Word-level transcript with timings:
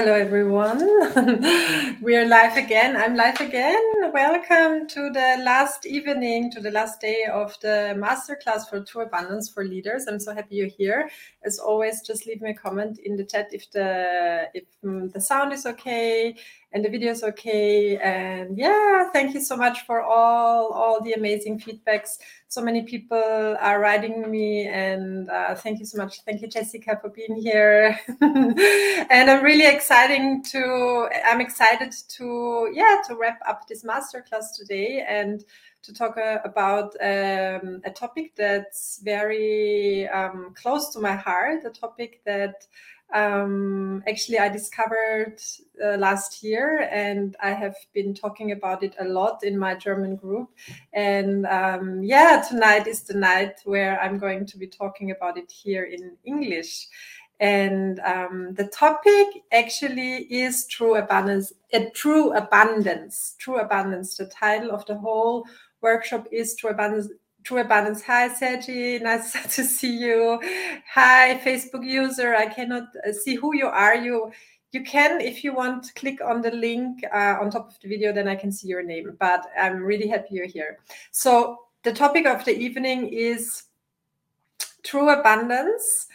hello 0.00 0.14
everyone. 0.14 0.78
we 2.02 2.14
are 2.14 2.24
live 2.24 2.56
again. 2.56 2.96
I'm 2.96 3.16
live 3.16 3.40
again. 3.40 3.82
Welcome 4.14 4.86
to 4.86 5.10
the 5.10 5.42
last 5.42 5.86
evening, 5.86 6.52
to 6.52 6.60
the 6.60 6.70
last 6.70 7.00
day 7.00 7.24
of 7.24 7.58
the 7.62 7.96
masterclass 7.98 8.68
for 8.70 8.78
True 8.84 9.02
Abundance 9.02 9.50
for 9.50 9.64
Leaders. 9.64 10.04
I'm 10.06 10.20
so 10.20 10.32
happy 10.32 10.54
you're 10.54 10.68
here. 10.68 11.10
As 11.44 11.58
always, 11.58 12.00
just 12.02 12.26
leave 12.26 12.40
me 12.40 12.50
a 12.50 12.54
comment 12.54 13.00
in 13.00 13.16
the 13.16 13.24
chat 13.24 13.48
if 13.50 13.68
the 13.72 14.48
if 14.54 14.66
um, 14.84 15.08
the 15.08 15.20
sound 15.20 15.52
is 15.52 15.66
okay, 15.66 16.36
and 16.72 16.84
the 16.84 16.88
video 16.88 17.12
is 17.12 17.22
okay. 17.22 17.96
And 17.98 18.56
yeah, 18.56 19.10
thank 19.10 19.34
you 19.34 19.40
so 19.40 19.56
much 19.56 19.86
for 19.86 20.02
all 20.02 20.72
all 20.72 21.02
the 21.02 21.12
amazing 21.12 21.60
feedbacks. 21.60 22.18
So 22.48 22.60
many 22.62 22.82
people 22.82 23.56
are 23.60 23.80
writing 23.80 24.30
me, 24.30 24.66
and 24.66 25.30
uh, 25.30 25.54
thank 25.54 25.80
you 25.80 25.86
so 25.86 25.98
much. 25.98 26.20
Thank 26.22 26.42
you, 26.42 26.48
Jessica, 26.48 26.98
for 27.00 27.10
being 27.10 27.40
here. 27.40 27.98
and 28.20 29.30
I'm 29.30 29.42
really 29.42 29.66
exciting 29.66 30.42
to. 30.44 31.08
I'm 31.24 31.40
excited 31.40 31.92
to 32.16 32.70
yeah 32.74 32.96
to 33.06 33.16
wrap 33.16 33.40
up 33.48 33.66
this 33.66 33.84
masterclass 33.84 34.56
today 34.56 35.04
and 35.08 35.44
to 35.82 35.94
talk 35.94 36.18
uh, 36.18 36.38
about 36.44 36.94
um, 37.00 37.80
a 37.84 37.90
topic 37.94 38.32
that's 38.36 39.00
very 39.02 40.08
um, 40.08 40.52
close 40.54 40.92
to 40.92 41.00
my 41.00 41.14
heart, 41.14 41.64
a 41.64 41.70
topic 41.70 42.20
that 42.26 42.66
um, 43.14 44.02
actually 44.06 44.38
I 44.38 44.48
discovered 44.48 45.40
uh, 45.82 45.96
last 45.96 46.42
year, 46.42 46.88
and 46.90 47.36
I 47.42 47.50
have 47.50 47.74
been 47.94 48.14
talking 48.14 48.52
about 48.52 48.82
it 48.82 48.94
a 49.00 49.04
lot 49.04 49.44
in 49.44 49.58
my 49.58 49.74
German 49.74 50.16
group. 50.16 50.50
And 50.92 51.46
um, 51.46 52.02
yeah, 52.02 52.44
tonight 52.46 52.86
is 52.86 53.02
the 53.02 53.14
night 53.14 53.60
where 53.64 54.00
I'm 54.00 54.18
going 54.18 54.44
to 54.46 54.58
be 54.58 54.66
talking 54.66 55.10
about 55.10 55.38
it 55.38 55.50
here 55.50 55.84
in 55.84 56.16
English. 56.24 56.88
And 57.40 58.00
um, 58.00 58.54
the 58.54 58.66
topic 58.66 59.28
actually 59.52 60.24
is 60.24 60.66
true 60.66 60.96
abundance. 60.96 61.52
A 61.72 61.88
true 61.90 62.32
abundance. 62.32 63.36
True 63.38 63.60
abundance. 63.60 64.16
The 64.16 64.26
title 64.26 64.72
of 64.72 64.84
the 64.86 64.98
whole 64.98 65.44
workshop 65.80 66.26
is 66.32 66.56
true 66.56 66.70
abundance 66.70 67.08
True 67.44 67.60
Abundance. 67.60 68.02
Hi, 68.02 68.28
Sergi. 68.28 68.98
Nice 68.98 69.32
to 69.56 69.64
see 69.64 69.96
you. 69.96 70.40
Hi, 70.92 71.40
Facebook 71.44 71.84
user. 71.84 72.34
I 72.34 72.46
cannot 72.46 72.88
uh, 73.06 73.12
see 73.12 73.36
who 73.36 73.54
you 73.54 73.66
are. 73.66 73.94
You 73.94 74.32
you 74.72 74.82
can, 74.82 75.22
if 75.22 75.44
you 75.44 75.54
want, 75.54 75.94
click 75.94 76.20
on 76.22 76.42
the 76.42 76.50
link 76.50 77.00
uh, 77.14 77.36
on 77.40 77.50
top 77.50 77.68
of 77.68 77.80
the 77.80 77.88
video, 77.88 78.12
then 78.12 78.28
I 78.28 78.36
can 78.36 78.52
see 78.52 78.68
your 78.68 78.82
name. 78.82 79.16
But 79.18 79.46
I'm 79.58 79.82
really 79.82 80.08
happy 80.08 80.34
you're 80.34 80.46
here. 80.46 80.80
So 81.10 81.60
the 81.84 81.92
topic 81.92 82.26
of 82.26 82.44
the 82.44 82.54
evening 82.54 83.08
is 83.08 83.62
true 84.82 85.08
abundance. 85.08 86.06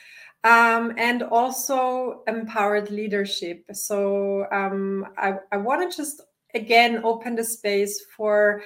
Um, 0.46 0.94
and 0.98 1.24
also 1.24 2.22
empowered 2.28 2.92
leadership. 2.92 3.64
So 3.72 4.46
um, 4.52 5.08
I, 5.18 5.36
I 5.54 5.58
want 5.58 5.90
to 5.90 5.98
just 5.98 6.22
again 6.54 7.00
open 7.06 7.36
the 7.36 7.46
space 7.46 8.06
for 8.16 8.62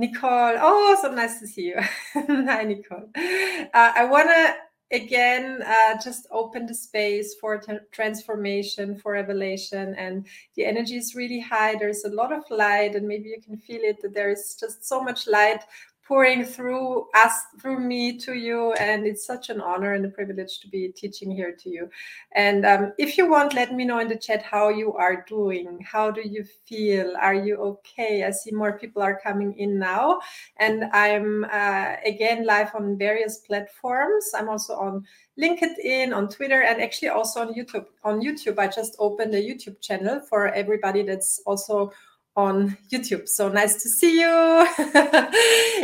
Nicole. 0.00 0.56
Oh, 0.58 0.98
so 1.02 1.12
nice 1.12 1.38
to 1.40 1.46
see 1.46 1.66
you. 1.72 1.76
Hi, 2.14 2.64
Nicole. 2.64 3.10
Uh, 3.14 3.92
I 3.94 4.06
want 4.06 4.30
to 4.30 4.54
again 4.96 5.62
uh, 5.62 6.02
just 6.02 6.26
open 6.30 6.64
the 6.64 6.74
space 6.74 7.34
for 7.38 7.58
t- 7.58 7.74
transformation, 7.92 8.96
for 8.98 9.12
revelation, 9.12 9.94
and 9.98 10.26
the 10.56 10.64
energy 10.64 10.96
is 10.96 11.14
really 11.14 11.38
high. 11.38 11.74
There's 11.76 12.04
a 12.04 12.08
lot 12.08 12.32
of 12.32 12.42
light, 12.50 12.94
and 12.94 13.06
maybe 13.06 13.28
you 13.28 13.42
can 13.44 13.58
feel 13.58 13.82
it 13.82 14.00
that 14.00 14.14
there 14.14 14.30
is 14.30 14.56
just 14.58 14.88
so 14.88 15.02
much 15.02 15.28
light 15.28 15.62
pouring 16.10 16.44
through 16.44 17.06
us, 17.14 17.32
through 17.60 17.78
me 17.78 18.18
to 18.18 18.34
you. 18.34 18.72
And 18.72 19.06
it's 19.06 19.24
such 19.24 19.48
an 19.48 19.60
honor 19.60 19.92
and 19.92 20.04
a 20.04 20.08
privilege 20.08 20.58
to 20.58 20.66
be 20.66 20.88
teaching 20.88 21.30
here 21.30 21.52
to 21.52 21.70
you. 21.70 21.88
And 22.34 22.66
um, 22.66 22.92
if 22.98 23.16
you 23.16 23.30
want, 23.30 23.54
let 23.54 23.72
me 23.72 23.84
know 23.84 24.00
in 24.00 24.08
the 24.08 24.16
chat 24.16 24.42
how 24.42 24.70
you 24.70 24.92
are 24.94 25.24
doing. 25.28 25.78
How 25.84 26.10
do 26.10 26.22
you 26.28 26.44
feel? 26.66 27.14
Are 27.16 27.36
you 27.36 27.58
okay? 27.58 28.24
I 28.24 28.32
see 28.32 28.50
more 28.50 28.76
people 28.76 29.02
are 29.02 29.20
coming 29.22 29.56
in 29.56 29.78
now. 29.78 30.18
And 30.56 30.86
I'm 30.92 31.44
uh, 31.44 31.94
again 32.04 32.44
live 32.44 32.74
on 32.74 32.98
various 32.98 33.38
platforms. 33.38 34.32
I'm 34.34 34.48
also 34.48 34.74
on 34.74 35.04
LinkedIn, 35.40 36.12
on 36.12 36.28
Twitter, 36.28 36.62
and 36.62 36.82
actually 36.82 37.10
also 37.10 37.40
on 37.40 37.54
YouTube. 37.54 37.86
On 38.02 38.20
YouTube, 38.20 38.58
I 38.58 38.66
just 38.66 38.96
opened 38.98 39.32
a 39.36 39.40
YouTube 39.40 39.80
channel 39.80 40.20
for 40.28 40.48
everybody 40.48 41.04
that's 41.04 41.40
also 41.46 41.92
on 42.40 42.76
YouTube. 42.92 43.28
So 43.28 43.48
nice 43.48 43.82
to 43.82 43.88
see 43.88 44.20
you. 44.20 44.28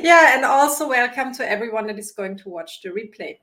yeah, 0.03 0.35
and 0.35 0.45
also 0.45 0.89
welcome 0.89 1.33
to 1.35 1.49
everyone 1.49 1.87
that 1.89 1.99
is 1.99 2.13
going 2.13 2.37
to 2.39 2.49
watch 2.49 2.83
the 2.83 2.91
replay. 2.91 3.37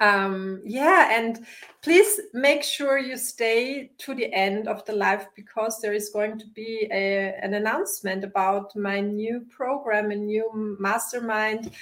Um, 0.00 0.62
yeah, 0.64 1.16
and 1.18 1.44
please 1.82 2.20
make 2.32 2.62
sure 2.62 2.98
you 2.98 3.16
stay 3.16 3.90
to 3.98 4.14
the 4.14 4.32
end 4.32 4.68
of 4.68 4.84
the 4.84 4.94
live 4.94 5.26
because 5.34 5.80
there 5.80 5.92
is 5.92 6.10
going 6.10 6.38
to 6.38 6.46
be 6.54 6.88
a, 6.90 7.34
an 7.42 7.54
announcement 7.54 8.24
about 8.24 8.74
my 8.76 9.00
new 9.00 9.46
program, 9.50 10.10
a 10.10 10.16
new 10.16 10.76
mastermind 10.78 11.72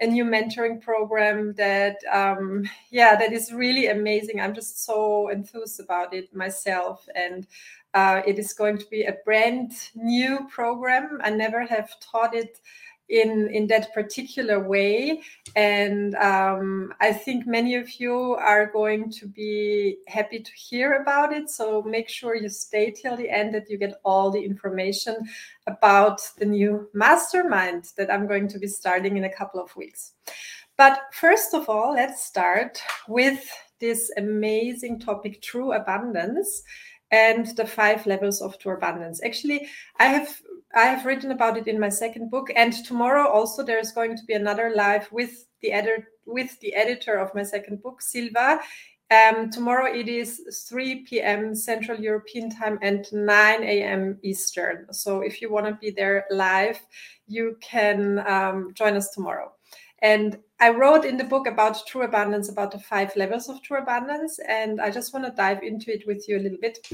a 0.00 0.06
new 0.06 0.24
mentoring 0.24 0.80
program 0.80 1.52
that 1.54 1.96
um, 2.12 2.64
yeah 2.90 3.16
that 3.16 3.32
is 3.32 3.52
really 3.52 3.88
amazing 3.88 4.40
i'm 4.40 4.54
just 4.54 4.84
so 4.84 5.28
enthused 5.28 5.80
about 5.80 6.14
it 6.14 6.34
myself 6.34 7.08
and 7.14 7.46
uh, 7.94 8.22
it 8.26 8.38
is 8.38 8.52
going 8.52 8.78
to 8.78 8.86
be 8.90 9.04
a 9.04 9.16
brand 9.24 9.72
new 9.94 10.46
program. 10.50 11.20
I 11.22 11.30
never 11.30 11.64
have 11.64 11.88
taught 12.00 12.34
it 12.34 12.60
in 13.08 13.48
in 13.50 13.66
that 13.68 13.92
particular 13.94 14.60
way. 14.60 15.22
And 15.56 16.14
um, 16.16 16.92
i 17.00 17.12
think 17.12 17.46
many 17.46 17.74
of 17.74 17.98
you 18.00 18.34
are 18.34 18.66
going 18.66 19.10
to 19.12 19.26
be 19.26 19.96
happy 20.06 20.40
to 20.40 20.52
hear 20.52 20.94
about 21.02 21.32
it. 21.32 21.50
So 21.50 21.82
make 21.82 22.08
sure 22.08 22.36
you 22.36 22.48
stay 22.48 22.90
till 22.90 23.16
the 23.16 23.30
end 23.30 23.54
that 23.54 23.70
you 23.70 23.78
get 23.78 24.00
all 24.04 24.30
the 24.30 24.44
information 24.44 25.16
about 25.66 26.20
the 26.38 26.44
new 26.44 26.88
mastermind 26.92 27.90
that 27.96 28.12
i'm 28.12 28.26
going 28.26 28.48
to 28.48 28.58
be 28.58 28.66
starting 28.66 29.16
in 29.16 29.24
a 29.24 29.34
couple 29.34 29.60
of 29.60 29.74
weeks. 29.76 30.12
But 30.76 31.00
first 31.12 31.54
of 31.54 31.68
all 31.68 31.94
let's 31.94 32.22
start 32.22 32.80
with 33.08 33.50
this 33.80 34.10
amazing 34.16 35.00
topic 35.00 35.40
true 35.40 35.72
abundance 35.72 36.62
and 37.10 37.46
the 37.56 37.66
five 37.66 38.06
levels 38.06 38.40
of 38.40 38.58
true 38.58 38.74
abundance. 38.74 39.22
Actually, 39.24 39.68
I 39.98 40.06
have 40.06 40.40
I 40.74 40.84
have 40.84 41.06
written 41.06 41.30
about 41.30 41.56
it 41.56 41.66
in 41.66 41.80
my 41.80 41.88
second 41.88 42.30
book, 42.30 42.48
and 42.54 42.72
tomorrow 42.84 43.26
also 43.26 43.62
there 43.62 43.78
is 43.78 43.92
going 43.92 44.16
to 44.16 44.24
be 44.24 44.34
another 44.34 44.72
live 44.74 45.10
with 45.10 45.46
the 45.62 45.72
editor 45.72 46.08
with 46.26 46.58
the 46.60 46.74
editor 46.74 47.14
of 47.14 47.34
my 47.34 47.42
second 47.42 47.82
book, 47.82 48.02
Silva. 48.02 48.60
Um, 49.10 49.50
tomorrow 49.50 49.90
it 49.90 50.06
is 50.06 50.66
3 50.68 51.06
p.m. 51.06 51.54
Central 51.54 51.98
European 51.98 52.50
time 52.50 52.78
and 52.82 53.06
9 53.10 53.62
a.m. 53.62 54.18
Eastern. 54.22 54.92
So 54.92 55.22
if 55.22 55.40
you 55.40 55.50
want 55.50 55.64
to 55.64 55.78
be 55.80 55.90
there 55.90 56.26
live, 56.30 56.78
you 57.26 57.56
can 57.62 58.18
um, 58.28 58.72
join 58.74 58.96
us 58.96 59.08
tomorrow. 59.10 59.52
And 60.02 60.38
I 60.60 60.70
wrote 60.70 61.04
in 61.04 61.16
the 61.16 61.24
book 61.24 61.46
about 61.46 61.86
true 61.86 62.02
abundance, 62.02 62.48
about 62.48 62.72
the 62.72 62.78
five 62.78 63.14
levels 63.16 63.48
of 63.48 63.62
true 63.62 63.78
abundance. 63.78 64.38
And 64.48 64.80
I 64.80 64.90
just 64.90 65.12
want 65.12 65.24
to 65.24 65.32
dive 65.32 65.62
into 65.62 65.92
it 65.92 66.06
with 66.06 66.28
you 66.28 66.38
a 66.38 66.40
little 66.40 66.58
bit 66.60 66.88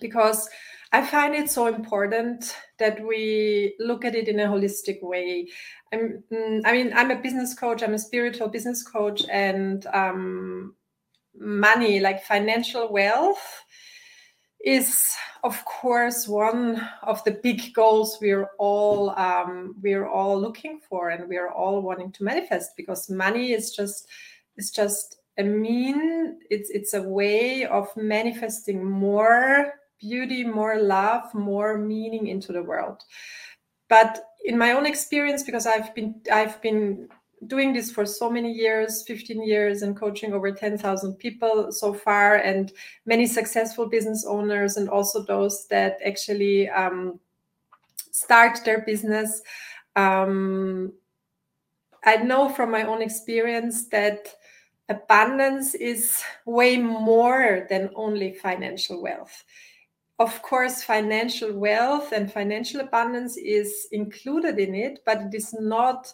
because 0.00 0.48
I 0.92 1.04
find 1.04 1.34
it 1.34 1.50
so 1.50 1.66
important 1.66 2.56
that 2.78 3.04
we 3.04 3.74
look 3.78 4.04
at 4.04 4.14
it 4.14 4.28
in 4.28 4.40
a 4.40 4.46
holistic 4.46 5.02
way. 5.02 5.48
I'm, 5.92 6.22
mm, 6.32 6.62
I 6.64 6.72
mean, 6.72 6.92
I'm 6.94 7.10
a 7.10 7.20
business 7.20 7.54
coach, 7.54 7.82
I'm 7.82 7.94
a 7.94 7.98
spiritual 7.98 8.48
business 8.48 8.82
coach, 8.82 9.22
and 9.30 9.86
um, 9.88 10.74
money, 11.38 12.00
like 12.00 12.24
financial 12.24 12.92
wealth, 12.92 13.64
is 14.66 15.14
of 15.44 15.64
course 15.64 16.26
one 16.26 16.86
of 17.04 17.22
the 17.22 17.30
big 17.30 17.72
goals 17.72 18.18
we're 18.20 18.50
all 18.58 19.10
um, 19.10 19.76
we're 19.80 20.08
all 20.08 20.38
looking 20.38 20.80
for 20.88 21.10
and 21.10 21.28
we're 21.28 21.50
all 21.50 21.80
wanting 21.80 22.10
to 22.10 22.24
manifest 22.24 22.72
because 22.76 23.08
money 23.08 23.52
is 23.52 23.70
just 23.70 24.08
is 24.56 24.72
just 24.72 25.18
a 25.38 25.44
mean 25.44 26.38
it's 26.50 26.68
it's 26.70 26.94
a 26.94 27.02
way 27.02 27.64
of 27.64 27.88
manifesting 27.96 28.84
more 28.84 29.72
beauty 30.00 30.42
more 30.42 30.80
love 30.82 31.32
more 31.32 31.78
meaning 31.78 32.26
into 32.26 32.52
the 32.52 32.62
world. 32.62 33.02
But 33.88 34.24
in 34.46 34.58
my 34.58 34.72
own 34.72 34.86
experience 34.86 35.42
because 35.42 35.66
i've 35.66 35.94
been 35.94 36.14
i've 36.32 36.60
been 36.62 37.08
doing 37.46 37.72
this 37.72 37.90
for 37.90 38.06
so 38.06 38.30
many 38.30 38.50
years 38.50 39.02
15 39.06 39.42
years 39.42 39.82
and 39.82 39.96
coaching 39.96 40.32
over 40.32 40.50
10,000 40.50 41.14
people 41.14 41.70
so 41.70 41.92
far 41.92 42.36
and 42.36 42.72
many 43.04 43.26
successful 43.26 43.86
business 43.86 44.24
owners 44.26 44.76
and 44.76 44.88
also 44.88 45.22
those 45.22 45.66
that 45.68 45.98
actually 46.04 46.68
um, 46.70 47.20
start 48.10 48.58
their 48.64 48.80
business. 48.82 49.42
Um, 49.94 50.92
i 52.04 52.16
know 52.16 52.48
from 52.48 52.70
my 52.70 52.84
own 52.84 53.02
experience 53.02 53.88
that 53.88 54.28
abundance 54.88 55.74
is 55.74 56.22
way 56.44 56.76
more 56.76 57.66
than 57.68 57.90
only 57.96 58.32
financial 58.32 59.02
wealth. 59.02 59.44
Of 60.18 60.40
course 60.42 60.82
financial 60.82 61.52
wealth 61.52 62.12
and 62.12 62.32
financial 62.32 62.80
abundance 62.80 63.36
is 63.36 63.88
included 63.92 64.58
in 64.58 64.74
it 64.74 65.00
but 65.04 65.22
it 65.22 65.34
is 65.34 65.54
not 65.58 66.12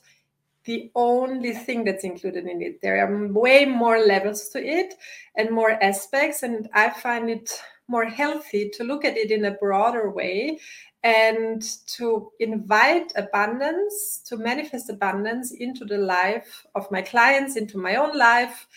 the 0.64 0.90
only 0.94 1.52
thing 1.52 1.84
that's 1.84 2.04
included 2.04 2.46
in 2.46 2.62
it. 2.62 2.80
There 2.80 3.04
are 3.04 3.28
way 3.32 3.64
more 3.64 3.98
levels 3.98 4.48
to 4.50 4.64
it 4.64 4.94
and 5.36 5.50
more 5.50 5.72
aspects. 5.82 6.42
And 6.42 6.68
I 6.74 6.90
find 6.90 7.30
it 7.30 7.50
more 7.88 8.04
healthy 8.04 8.70
to 8.70 8.84
look 8.84 9.04
at 9.04 9.16
it 9.16 9.30
in 9.30 9.44
a 9.44 9.52
broader 9.52 10.10
way 10.10 10.58
and 11.02 11.62
to 11.86 12.30
invite 12.38 13.12
abundance, 13.16 14.22
to 14.26 14.36
manifest 14.36 14.88
abundance 14.88 15.52
into 15.52 15.84
the 15.84 15.98
life 15.98 16.64
of 16.74 16.90
my 16.92 17.02
clients, 17.02 17.56
into 17.56 17.76
my 17.76 17.96
own 17.96 18.16
life 18.16 18.68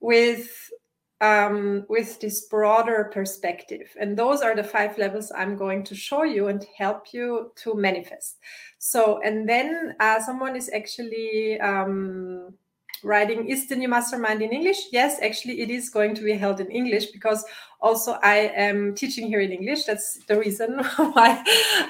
with 0.00 0.70
um, 1.20 1.84
with 1.88 2.20
this 2.20 2.46
broader 2.46 3.10
perspective. 3.12 3.94
And 3.98 4.16
those 4.16 4.42
are 4.42 4.54
the 4.54 4.64
five 4.64 4.98
levels 4.98 5.32
I'm 5.34 5.56
going 5.56 5.84
to 5.84 5.94
show 5.94 6.24
you 6.24 6.48
and 6.48 6.64
help 6.76 7.12
you 7.12 7.52
to 7.56 7.74
manifest. 7.74 8.38
So, 8.78 9.20
and 9.22 9.48
then 9.48 9.94
uh, 10.00 10.20
someone 10.20 10.56
is 10.56 10.70
actually 10.74 11.58
um, 11.60 12.54
writing 13.02 13.48
is 13.48 13.68
the 13.68 13.76
new 13.76 13.88
mastermind 13.88 14.42
in 14.42 14.52
english 14.52 14.86
yes 14.90 15.18
actually 15.22 15.60
it 15.60 15.70
is 15.70 15.90
going 15.90 16.14
to 16.14 16.22
be 16.22 16.32
held 16.32 16.60
in 16.60 16.70
english 16.70 17.06
because 17.06 17.44
also 17.80 18.18
i 18.22 18.50
am 18.56 18.94
teaching 18.94 19.26
here 19.26 19.40
in 19.40 19.52
english 19.52 19.84
that's 19.84 20.24
the 20.26 20.38
reason 20.38 20.78
why 21.12 21.42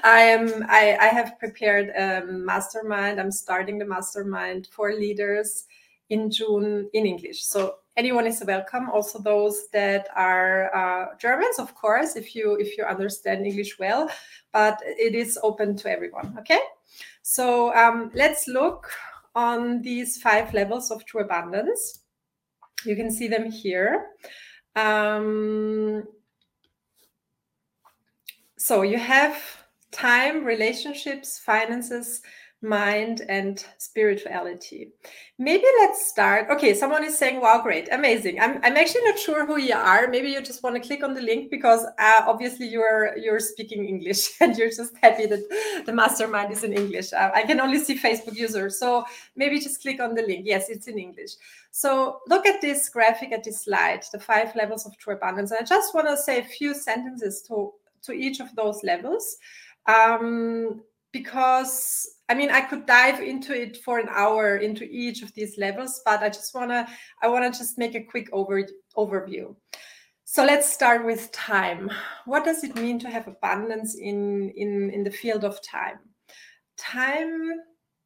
i 0.05 0.21
am 0.21 0.67
i, 0.69 0.97
I 1.01 1.07
have 1.07 1.39
prepared 1.39 1.91
a 1.91 2.25
mastermind 2.27 3.21
i'm 3.21 3.31
starting 3.31 3.79
the 3.79 3.87
mastermind 3.87 4.69
for 4.71 4.93
leaders 4.93 5.67
in 6.11 6.31
june 6.31 6.89
in 6.93 7.07
english 7.07 7.45
so 7.45 7.77
anyone 7.97 8.27
is 8.27 8.43
welcome 8.47 8.91
also 8.91 9.19
those 9.19 9.69
that 9.73 10.09
are 10.15 10.75
uh, 10.75 11.15
germans 11.19 11.59
of 11.59 11.75
course 11.75 12.17
if 12.17 12.35
you 12.35 12.57
if 12.57 12.77
you 12.77 12.85
understand 12.85 13.47
english 13.47 13.79
well 13.79 14.09
but 14.53 14.79
it 14.85 15.15
is 15.15 15.39
open 15.43 15.77
to 15.77 15.91
everyone 15.91 16.37
okay 16.39 16.61
so 17.23 17.75
um, 17.75 18.13
let's 18.15 18.47
look 18.47 18.89
on 19.35 19.83
these 19.83 20.17
five 20.17 20.55
levels 20.55 20.91
of 20.91 21.05
true 21.05 21.23
abundance. 21.23 22.01
You 22.85 22.97
can 22.97 23.11
see 23.11 23.29
them 23.29 23.51
here. 23.51 24.07
Um, 24.77 26.05
so 28.57 28.83
you 28.83 28.97
have 28.97 29.37
time, 29.91 30.45
relationships, 30.45 31.39
finances, 31.39 32.23
mind 32.63 33.23
and 33.29 33.65
spirituality. 33.79 34.91
Maybe 35.39 35.65
let's 35.81 36.09
start. 36.09 36.49
Okay 36.51 36.75
someone 36.75 37.05
is 37.05 37.17
saying 37.17 37.41
wow 37.41 37.61
great 37.63 37.89
amazing. 37.93 38.41
I'm, 38.41 38.59
I'm 38.63 38.77
actually 38.77 39.05
not 39.05 39.19
sure 39.19 39.47
who 39.47 39.59
you 39.59 39.75
are. 39.75 40.09
Maybe 40.09 40.31
you 40.31 40.41
just 40.41 40.63
want 40.63 40.75
to 40.75 40.81
click 40.81 41.05
on 41.05 41.13
the 41.13 41.21
link 41.21 41.51
because 41.51 41.85
uh, 41.85 42.23
obviously 42.27 42.67
you're 42.67 43.17
you're 43.19 43.41
speaking 43.41 43.87
english 43.87 44.31
and 44.41 44.57
you're 44.57 44.71
just 44.71 44.95
happy 45.03 45.27
that 45.27 45.85
the 45.85 45.93
mastermind 45.93 46.51
is 46.51 46.65
in 46.65 46.73
english. 46.73 47.13
Uh, 47.13 47.31
i 47.35 47.43
can 47.43 47.61
only 47.61 47.79
see 47.79 47.99
facebook 47.99 48.35
users 48.35 48.79
so 48.79 49.05
maybe 49.37 49.61
just 49.61 49.83
click 49.83 50.01
on 50.01 50.15
the 50.15 50.23
link. 50.23 50.47
Yes 50.47 50.71
it's 50.71 50.89
in 50.89 50.99
english. 50.99 51.33
So 51.73 52.21
look 52.27 52.47
at 52.47 52.63
this 52.63 52.89
graphic 52.89 53.33
at 53.33 53.45
this 53.45 53.65
slide 53.65 54.05
the 54.13 54.19
five 54.19 54.57
levels 54.57 54.87
of 54.87 54.97
true 54.97 55.15
abundance 55.15 55.51
and 55.51 55.61
i 55.61 55.65
just 55.65 55.95
want 55.95 56.09
to 56.09 56.17
say 56.17 56.41
a 56.41 56.45
few 56.45 56.73
sentences 56.75 57.43
to 57.49 57.73
to 58.03 58.13
each 58.13 58.41
of 58.41 58.55
those 58.55 58.83
levels 58.83 59.37
um, 59.87 60.81
because 61.13 62.16
I 62.29 62.35
mean, 62.35 62.51
I 62.51 62.61
could 62.61 62.87
dive 62.87 63.21
into 63.21 63.55
it 63.55 63.79
for 63.85 63.99
an 63.99 64.09
hour 64.11 64.57
into 64.57 64.85
each 64.85 65.23
of 65.23 65.33
these 65.35 65.59
levels, 65.59 66.03
but 66.05 66.23
I 66.23 66.29
just 66.29 66.55
wanna 66.55 66.89
I 67.23 67.29
wanna 67.29 67.51
just 67.51 67.79
make 67.79 67.95
a 67.95 68.03
quick 68.03 68.29
over, 68.33 68.67
overview. 68.97 69.55
So 70.25 70.45
let's 70.45 70.71
start 70.71 71.07
with 71.07 71.31
time. 71.31 71.91
What 72.25 72.45
does 72.45 72.65
it 72.65 72.75
mean 72.75 72.99
to 73.01 73.09
have 73.09 73.29
abundance 73.29 73.95
in 73.95 74.51
in 74.51 74.91
in 74.91 75.05
the 75.05 75.11
field 75.11 75.45
of 75.45 75.63
time? 75.63 76.01
Time 76.77 77.61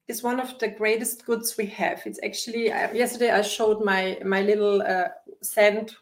is 0.07 0.23
one 0.23 0.39
of 0.39 0.59
the 0.59 0.69
greatest 0.69 1.25
goods 1.25 1.57
we 1.57 1.67
have. 1.67 2.03
It's 2.05 2.21
actually 2.23 2.71
uh, 2.71 2.93
yesterday 2.93 3.31
I 3.31 3.41
showed 3.41 3.83
my 3.83 4.19
my 4.25 4.43
little 4.43 4.83
uh, 4.83 5.09
sand 5.43 5.97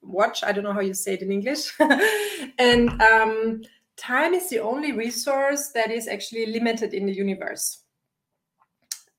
watch. 0.00 0.44
I 0.44 0.52
don't 0.52 0.64
know 0.64 0.72
how 0.72 0.80
you 0.80 0.94
say 0.94 1.14
it 1.14 1.22
in 1.22 1.32
English, 1.32 1.72
and 2.58 3.02
um, 3.02 3.62
time 3.96 4.34
is 4.34 4.48
the 4.50 4.60
only 4.60 4.92
resource 4.92 5.70
that 5.74 5.90
is 5.90 6.08
actually 6.08 6.46
limited 6.46 6.94
in 6.94 7.06
the 7.06 7.12
universe. 7.12 7.82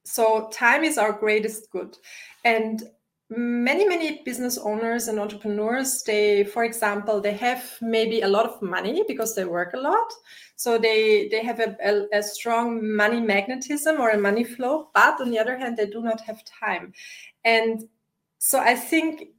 So, 0.04 0.50
time 0.54 0.84
is 0.84 0.98
our 0.98 1.12
greatest 1.12 1.72
good. 1.72 1.98
And 2.44 2.84
many 3.30 3.88
many 3.88 4.22
business 4.24 4.58
owners 4.60 5.08
and 5.08 5.20
entrepreneurs 5.20 6.04
they 6.04 6.44
for 6.44 6.64
example 6.64 7.20
they 7.20 7.34
have 7.34 7.76
maybe 7.82 8.22
a 8.22 8.28
lot 8.28 8.46
of 8.46 8.62
money 8.62 9.04
because 9.08 9.34
they 9.34 9.46
work 9.46 9.74
a 9.74 9.80
lot 9.80 10.14
so 10.56 10.78
they 10.78 11.28
they 11.30 11.44
have 11.44 11.60
a, 11.60 11.76
a, 11.84 12.20
a, 12.20 12.22
strong 12.22 12.96
money 12.96 13.20
magnetism 13.20 14.00
or 14.00 14.12
a 14.12 14.18
money 14.18 14.44
flow 14.44 14.90
but 14.94 15.20
on 15.20 15.32
the 15.32 15.40
other 15.40 15.58
hand 15.58 15.76
they 15.76 15.88
do 15.88 16.04
not 16.04 16.22
have 16.22 16.44
time 16.46 16.94
and 17.46 17.88
so 18.38 18.60
i 18.60 18.76
think 18.76 19.30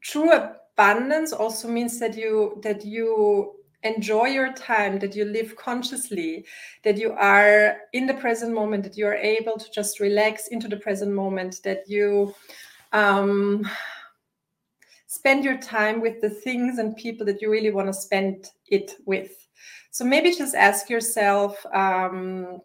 true 0.00 0.32
abundance 0.32 1.34
also 1.34 1.68
means 1.68 1.98
that 1.98 2.16
you 2.16 2.58
that 2.62 2.86
you 2.86 3.52
enjoy 3.84 4.26
your 4.26 4.52
time, 4.54 4.98
that 4.98 5.14
you 5.14 5.24
live 5.24 5.54
consciously, 5.56 6.44
that 6.82 6.96
you 6.96 7.12
are 7.12 7.76
in 7.92 8.06
the 8.06 8.14
present 8.14 8.52
moment, 8.52 8.82
that 8.82 8.96
you 8.96 9.06
are 9.06 9.14
able 9.14 9.58
to 9.58 9.70
just 9.70 10.00
relax 10.00 10.48
into 10.48 10.68
the 10.68 10.78
present 10.78 11.12
moment, 11.12 11.60
that 11.62 11.88
you 11.88 12.34
um, 12.92 13.68
spend 15.06 15.44
your 15.44 15.58
time 15.58 16.00
with 16.00 16.20
the 16.20 16.30
things 16.30 16.78
and 16.78 16.96
people 16.96 17.24
that 17.26 17.40
you 17.40 17.50
really 17.50 17.70
want 17.70 17.86
to 17.86 17.92
spend 17.92 18.50
it 18.68 18.92
with. 19.06 19.46
So 19.90 20.04
maybe 20.04 20.34
just 20.34 20.54
ask 20.54 20.90
yourself, 20.90 21.64
um, 21.72 22.60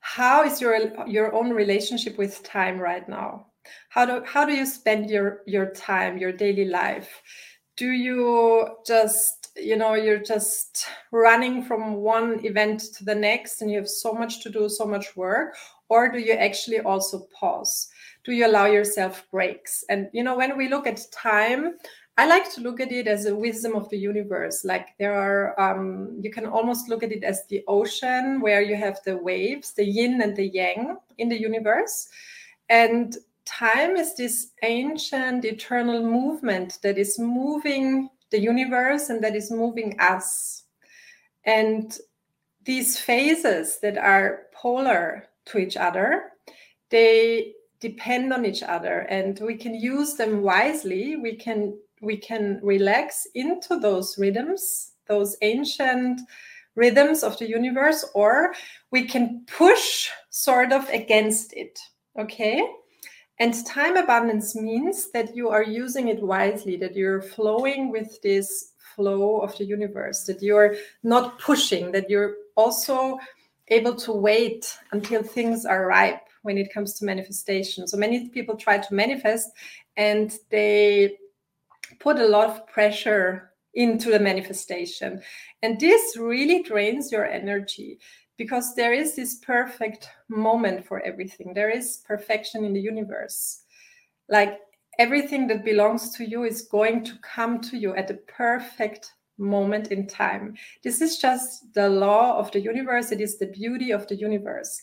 how 0.00 0.44
is 0.44 0.60
your 0.60 0.76
your 1.06 1.34
own 1.34 1.50
relationship 1.50 2.18
with 2.18 2.42
time 2.42 2.78
right 2.78 3.08
now? 3.08 3.46
How 3.88 4.04
do 4.04 4.22
how 4.26 4.44
do 4.44 4.52
you 4.52 4.66
spend 4.66 5.08
your 5.08 5.40
your 5.46 5.70
time, 5.70 6.18
your 6.18 6.30
daily 6.30 6.66
life? 6.66 7.22
Do 7.76 7.90
you 7.90 8.68
just 8.86 9.50
you 9.56 9.76
know 9.76 9.94
you're 9.94 10.22
just 10.22 10.86
running 11.12 11.62
from 11.62 11.96
one 11.96 12.44
event 12.44 12.80
to 12.94 13.04
the 13.04 13.14
next 13.14 13.62
and 13.62 13.70
you 13.70 13.78
have 13.78 13.88
so 13.88 14.12
much 14.12 14.42
to 14.42 14.50
do 14.50 14.68
so 14.68 14.84
much 14.84 15.16
work 15.16 15.56
or 15.88 16.10
do 16.10 16.18
you 16.18 16.32
actually 16.32 16.80
also 16.80 17.26
pause? 17.38 17.88
Do 18.24 18.32
you 18.32 18.46
allow 18.46 18.66
yourself 18.66 19.24
breaks? 19.30 19.84
And 19.88 20.08
you 20.12 20.22
know 20.24 20.36
when 20.36 20.56
we 20.56 20.68
look 20.68 20.86
at 20.86 21.00
time 21.12 21.74
i 22.16 22.26
like 22.26 22.48
to 22.54 22.60
look 22.60 22.78
at 22.80 22.92
it 22.92 23.08
as 23.08 23.26
a 23.26 23.34
wisdom 23.34 23.74
of 23.74 23.88
the 23.90 23.98
universe. 23.98 24.64
Like 24.64 24.96
there 24.98 25.14
are 25.14 25.58
um, 25.60 26.16
you 26.22 26.30
can 26.30 26.46
almost 26.46 26.88
look 26.88 27.02
at 27.02 27.10
it 27.10 27.24
as 27.24 27.44
the 27.48 27.64
ocean 27.66 28.40
where 28.40 28.62
you 28.62 28.76
have 28.76 29.00
the 29.04 29.16
waves 29.16 29.72
the 29.72 29.84
yin 29.84 30.22
and 30.22 30.36
the 30.36 30.46
yang 30.46 30.96
in 31.18 31.28
the 31.28 31.40
universe. 31.40 32.08
And 32.68 33.16
time 33.46 33.96
is 33.96 34.14
this 34.16 34.52
ancient 34.62 35.44
eternal 35.44 36.02
movement 36.02 36.78
that 36.82 36.98
is 36.98 37.18
moving 37.18 38.08
the 38.30 38.38
universe 38.38 39.10
and 39.10 39.22
that 39.22 39.36
is 39.36 39.50
moving 39.50 39.98
us. 40.00 40.64
And 41.44 41.96
these 42.64 42.98
phases 42.98 43.78
that 43.80 43.98
are 43.98 44.46
polar 44.52 45.26
to 45.46 45.58
each 45.58 45.76
other, 45.76 46.32
they 46.90 47.52
depend 47.80 48.32
on 48.32 48.46
each 48.46 48.62
other 48.62 49.00
and 49.10 49.38
we 49.40 49.56
can 49.56 49.74
use 49.74 50.14
them 50.14 50.42
wisely. 50.42 51.16
We 51.16 51.36
can 51.36 51.78
we 52.00 52.16
can 52.16 52.60
relax 52.62 53.26
into 53.34 53.78
those 53.78 54.18
rhythms, 54.18 54.92
those 55.06 55.36
ancient 55.42 56.20
rhythms 56.74 57.22
of 57.22 57.38
the 57.38 57.48
universe, 57.48 58.04
or 58.14 58.54
we 58.90 59.04
can 59.04 59.44
push 59.46 60.10
sort 60.30 60.72
of 60.72 60.88
against 60.90 61.52
it. 61.54 61.78
Okay. 62.18 62.62
And 63.40 63.66
time 63.66 63.96
abundance 63.96 64.54
means 64.54 65.10
that 65.10 65.34
you 65.34 65.48
are 65.48 65.62
using 65.62 66.08
it 66.08 66.22
wisely, 66.22 66.76
that 66.76 66.94
you're 66.94 67.22
flowing 67.22 67.90
with 67.90 68.22
this 68.22 68.72
flow 68.94 69.40
of 69.40 69.56
the 69.58 69.64
universe, 69.64 70.24
that 70.24 70.40
you're 70.40 70.76
not 71.02 71.38
pushing, 71.40 71.90
that 71.92 72.08
you're 72.08 72.36
also 72.56 73.18
able 73.68 73.94
to 73.96 74.12
wait 74.12 74.76
until 74.92 75.22
things 75.22 75.64
are 75.64 75.86
ripe 75.86 76.28
when 76.42 76.58
it 76.58 76.72
comes 76.72 76.94
to 76.94 77.04
manifestation. 77.04 77.88
So 77.88 77.96
many 77.96 78.28
people 78.28 78.56
try 78.56 78.78
to 78.78 78.94
manifest 78.94 79.50
and 79.96 80.32
they 80.50 81.16
put 81.98 82.18
a 82.18 82.26
lot 82.26 82.50
of 82.50 82.66
pressure 82.68 83.50
into 83.74 84.10
the 84.10 84.20
manifestation. 84.20 85.20
And 85.62 85.80
this 85.80 86.16
really 86.16 86.62
drains 86.62 87.10
your 87.10 87.26
energy 87.26 87.98
because 88.36 88.74
there 88.74 88.92
is 88.92 89.14
this 89.14 89.36
perfect 89.36 90.08
moment 90.28 90.86
for 90.86 91.00
everything. 91.00 91.54
There 91.54 91.70
is 91.70 92.02
perfection 92.06 92.64
in 92.64 92.72
the 92.72 92.80
universe. 92.80 93.62
Like 94.28 94.58
everything 94.98 95.46
that 95.48 95.64
belongs 95.64 96.10
to 96.16 96.24
you 96.24 96.44
is 96.44 96.62
going 96.62 97.04
to 97.04 97.14
come 97.22 97.60
to 97.60 97.76
you 97.76 97.94
at 97.94 98.08
the 98.08 98.14
perfect 98.14 99.12
moment 99.38 99.88
in 99.88 100.06
time. 100.06 100.54
This 100.82 101.00
is 101.00 101.18
just 101.18 101.72
the 101.74 101.88
law 101.88 102.38
of 102.38 102.50
the 102.52 102.60
universe. 102.60 103.12
It 103.12 103.20
is 103.20 103.38
the 103.38 103.46
beauty 103.46 103.90
of 103.90 104.06
the 104.06 104.16
universe. 104.16 104.80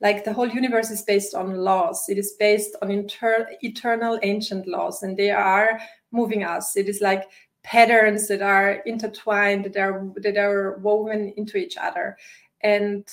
Like 0.00 0.24
the 0.24 0.32
whole 0.32 0.48
universe 0.48 0.90
is 0.90 1.02
based 1.02 1.34
on 1.34 1.56
laws. 1.56 2.04
It 2.08 2.16
is 2.16 2.34
based 2.38 2.74
on 2.80 2.90
inter- 2.90 3.50
eternal 3.60 4.18
ancient 4.22 4.66
laws, 4.66 5.02
and 5.02 5.14
they 5.14 5.30
are 5.30 5.78
moving 6.10 6.42
us. 6.42 6.74
It 6.74 6.88
is 6.88 7.02
like 7.02 7.28
patterns 7.62 8.26
that 8.28 8.40
are 8.40 8.80
intertwined, 8.86 9.66
that 9.66 9.76
are 9.76 10.10
that 10.16 10.38
are 10.38 10.78
woven 10.78 11.34
into 11.36 11.58
each 11.58 11.76
other. 11.76 12.16
And 12.62 13.06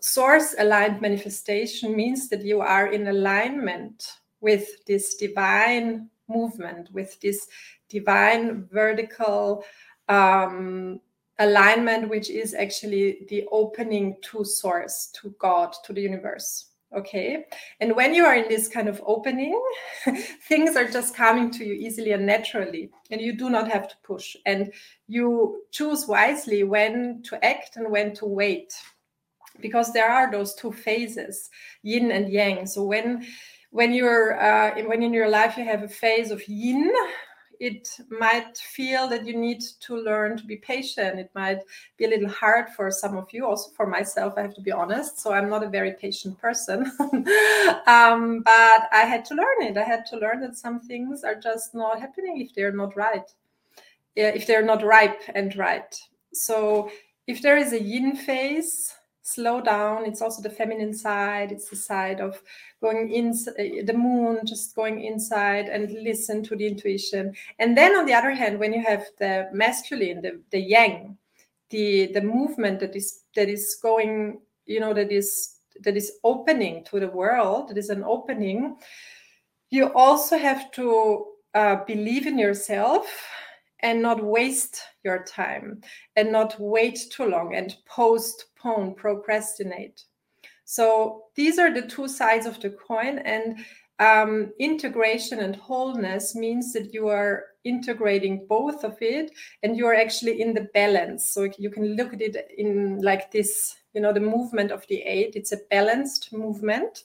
source 0.00 0.54
aligned 0.58 1.00
manifestation 1.00 1.96
means 1.96 2.28
that 2.28 2.44
you 2.44 2.60
are 2.60 2.88
in 2.88 3.08
alignment 3.08 4.18
with 4.40 4.84
this 4.86 5.14
divine 5.16 6.10
movement 6.28 6.88
with 6.92 7.20
this 7.20 7.48
divine 7.88 8.66
vertical 8.72 9.64
um, 10.08 11.00
alignment, 11.38 12.08
which 12.08 12.30
is 12.30 12.54
actually 12.54 13.26
the 13.28 13.44
opening 13.50 14.16
to 14.22 14.44
source, 14.44 15.10
to 15.20 15.34
God, 15.38 15.74
to 15.84 15.92
the 15.92 16.00
universe. 16.00 16.66
Okay. 16.94 17.44
And 17.80 17.96
when 17.96 18.14
you 18.14 18.24
are 18.24 18.34
in 18.34 18.48
this 18.48 18.68
kind 18.68 18.88
of 18.88 19.02
opening, 19.04 19.60
things 20.48 20.76
are 20.76 20.88
just 20.88 21.14
coming 21.14 21.50
to 21.52 21.64
you 21.64 21.72
easily 21.74 22.12
and 22.12 22.24
naturally, 22.24 22.90
and 23.10 23.20
you 23.20 23.36
do 23.36 23.50
not 23.50 23.70
have 23.70 23.88
to 23.88 23.96
push. 24.04 24.36
And 24.46 24.72
you 25.08 25.62
choose 25.72 26.06
wisely 26.06 26.62
when 26.62 27.22
to 27.24 27.44
act 27.44 27.76
and 27.76 27.90
when 27.90 28.14
to 28.14 28.26
wait, 28.26 28.74
because 29.60 29.92
there 29.92 30.08
are 30.08 30.30
those 30.30 30.54
two 30.54 30.70
phases, 30.70 31.50
yin 31.82 32.12
and 32.12 32.28
yang. 32.28 32.66
So 32.66 32.84
when 32.84 33.26
when 33.70 33.92
you're 33.92 34.40
uh, 34.40 34.80
when 34.84 35.02
in 35.02 35.12
your 35.12 35.28
life 35.28 35.56
you 35.56 35.64
have 35.64 35.82
a 35.82 35.88
phase 35.88 36.30
of 36.30 36.46
yin 36.46 36.92
it 37.60 37.88
might 38.08 38.56
feel 38.58 39.08
that 39.08 39.26
you 39.26 39.36
need 39.36 39.62
to 39.80 39.96
learn 39.96 40.36
to 40.36 40.44
be 40.44 40.56
patient. 40.56 41.18
It 41.18 41.30
might 41.34 41.60
be 41.96 42.04
a 42.04 42.08
little 42.08 42.28
hard 42.28 42.68
for 42.70 42.90
some 42.90 43.16
of 43.16 43.28
you, 43.32 43.46
also 43.46 43.70
for 43.70 43.86
myself, 43.86 44.34
I 44.36 44.42
have 44.42 44.54
to 44.54 44.60
be 44.60 44.72
honest. 44.72 45.20
So 45.20 45.32
I'm 45.32 45.48
not 45.48 45.64
a 45.64 45.68
very 45.68 45.92
patient 45.92 46.38
person. 46.38 46.90
um, 47.86 48.42
but 48.44 48.88
I 48.92 49.04
had 49.06 49.24
to 49.26 49.34
learn 49.34 49.62
it. 49.62 49.76
I 49.76 49.84
had 49.84 50.06
to 50.06 50.16
learn 50.16 50.40
that 50.40 50.56
some 50.56 50.80
things 50.80 51.24
are 51.24 51.34
just 51.34 51.74
not 51.74 52.00
happening 52.00 52.40
if 52.40 52.54
they're 52.54 52.72
not 52.72 52.96
right, 52.96 53.30
if 54.16 54.46
they're 54.46 54.64
not 54.64 54.82
ripe 54.82 55.22
and 55.34 55.56
right. 55.56 55.94
So 56.32 56.90
if 57.26 57.42
there 57.42 57.56
is 57.56 57.72
a 57.72 57.82
yin 57.82 58.16
phase, 58.16 58.94
slow 59.24 59.60
down. 59.60 60.04
It's 60.04 60.22
also 60.22 60.42
the 60.42 60.50
feminine 60.50 60.92
side. 60.92 61.50
It's 61.50 61.70
the 61.70 61.76
side 61.76 62.20
of 62.20 62.40
going 62.80 63.10
in 63.10 63.32
the 63.86 63.94
moon, 63.96 64.40
just 64.44 64.76
going 64.76 65.02
inside 65.02 65.66
and 65.66 65.90
listen 65.90 66.44
to 66.44 66.54
the 66.54 66.66
intuition. 66.66 67.34
And 67.58 67.76
then 67.76 67.96
on 67.96 68.06
the 68.06 68.12
other 68.12 68.30
hand, 68.30 68.60
when 68.60 68.72
you 68.72 68.82
have 68.82 69.06
the 69.18 69.48
masculine, 69.52 70.20
the, 70.20 70.40
the 70.50 70.60
yang, 70.60 71.16
the 71.70 72.12
the 72.12 72.20
movement 72.20 72.80
that 72.80 72.94
is 72.94 73.22
that 73.34 73.48
is 73.48 73.78
going, 73.82 74.40
you 74.66 74.78
know, 74.78 74.92
that 74.92 75.10
is 75.10 75.56
that 75.80 75.96
is 75.96 76.12
opening 76.22 76.84
to 76.84 77.00
the 77.00 77.08
world, 77.08 77.68
that 77.68 77.78
is 77.78 77.88
an 77.88 78.04
opening, 78.04 78.76
you 79.70 79.90
also 79.94 80.36
have 80.38 80.70
to 80.72 81.26
uh, 81.54 81.76
believe 81.86 82.26
in 82.26 82.38
yourself 82.38 83.06
and 83.80 84.00
not 84.00 84.22
waste 84.22 84.82
your 85.02 85.24
time 85.24 85.80
and 86.16 86.30
not 86.30 86.58
wait 86.60 87.06
too 87.10 87.24
long 87.24 87.54
and 87.54 87.76
postpone, 88.64 88.94
procrastinate. 88.94 90.04
So 90.64 91.24
these 91.34 91.58
are 91.58 91.72
the 91.72 91.82
two 91.82 92.08
sides 92.08 92.46
of 92.46 92.60
the 92.60 92.70
coin. 92.70 93.18
And 93.18 93.64
um, 94.00 94.52
integration 94.58 95.40
and 95.40 95.54
wholeness 95.54 96.34
means 96.34 96.72
that 96.72 96.92
you 96.92 97.08
are 97.08 97.44
integrating 97.64 98.46
both 98.48 98.84
of 98.84 98.96
it 99.00 99.30
and 99.62 99.76
you 99.76 99.86
are 99.86 99.94
actually 99.94 100.40
in 100.40 100.54
the 100.54 100.68
balance. 100.74 101.30
So 101.30 101.48
you 101.58 101.70
can 101.70 101.96
look 101.96 102.12
at 102.12 102.20
it 102.20 102.50
in 102.56 103.00
like 103.00 103.30
this, 103.30 103.76
you 103.94 104.00
know, 104.00 104.12
the 104.12 104.20
movement 104.20 104.70
of 104.70 104.86
the 104.88 105.02
eight, 105.02 105.36
it's 105.36 105.52
a 105.52 105.60
balanced 105.70 106.32
movement. 106.32 107.04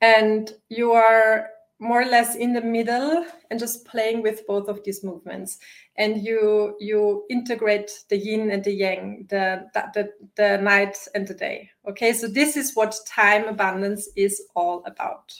And 0.00 0.52
you 0.68 0.92
are 0.92 1.48
more 1.80 2.02
or 2.02 2.06
less 2.06 2.34
in 2.34 2.52
the 2.52 2.60
middle 2.60 3.24
and 3.50 3.60
just 3.60 3.84
playing 3.84 4.22
with 4.22 4.46
both 4.46 4.68
of 4.68 4.82
these 4.84 5.04
movements. 5.04 5.58
And 5.96 6.22
you 6.24 6.76
you 6.80 7.24
integrate 7.30 7.90
the 8.08 8.16
yin 8.16 8.50
and 8.50 8.64
the 8.64 8.72
yang 8.72 9.26
the, 9.28 9.66
the 9.94 10.10
the 10.36 10.58
night 10.58 10.96
and 11.14 11.26
the 11.26 11.34
day. 11.34 11.70
Okay 11.88 12.12
so 12.12 12.26
this 12.26 12.56
is 12.56 12.74
what 12.74 12.96
time 13.06 13.46
abundance 13.46 14.08
is 14.16 14.42
all 14.54 14.82
about. 14.86 15.32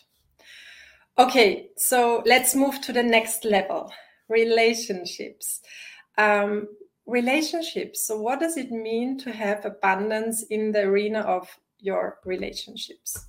Okay 1.18 1.70
so 1.76 2.22
let's 2.24 2.54
move 2.54 2.80
to 2.82 2.92
the 2.92 3.02
next 3.02 3.44
level 3.44 3.92
relationships. 4.28 5.60
Um, 6.18 6.68
relationships 7.06 8.06
so 8.06 8.20
what 8.20 8.38
does 8.38 8.56
it 8.56 8.70
mean 8.70 9.18
to 9.18 9.32
have 9.32 9.64
abundance 9.64 10.44
in 10.44 10.70
the 10.70 10.82
arena 10.82 11.20
of 11.20 11.48
your 11.80 12.18
relationships? 12.24 13.26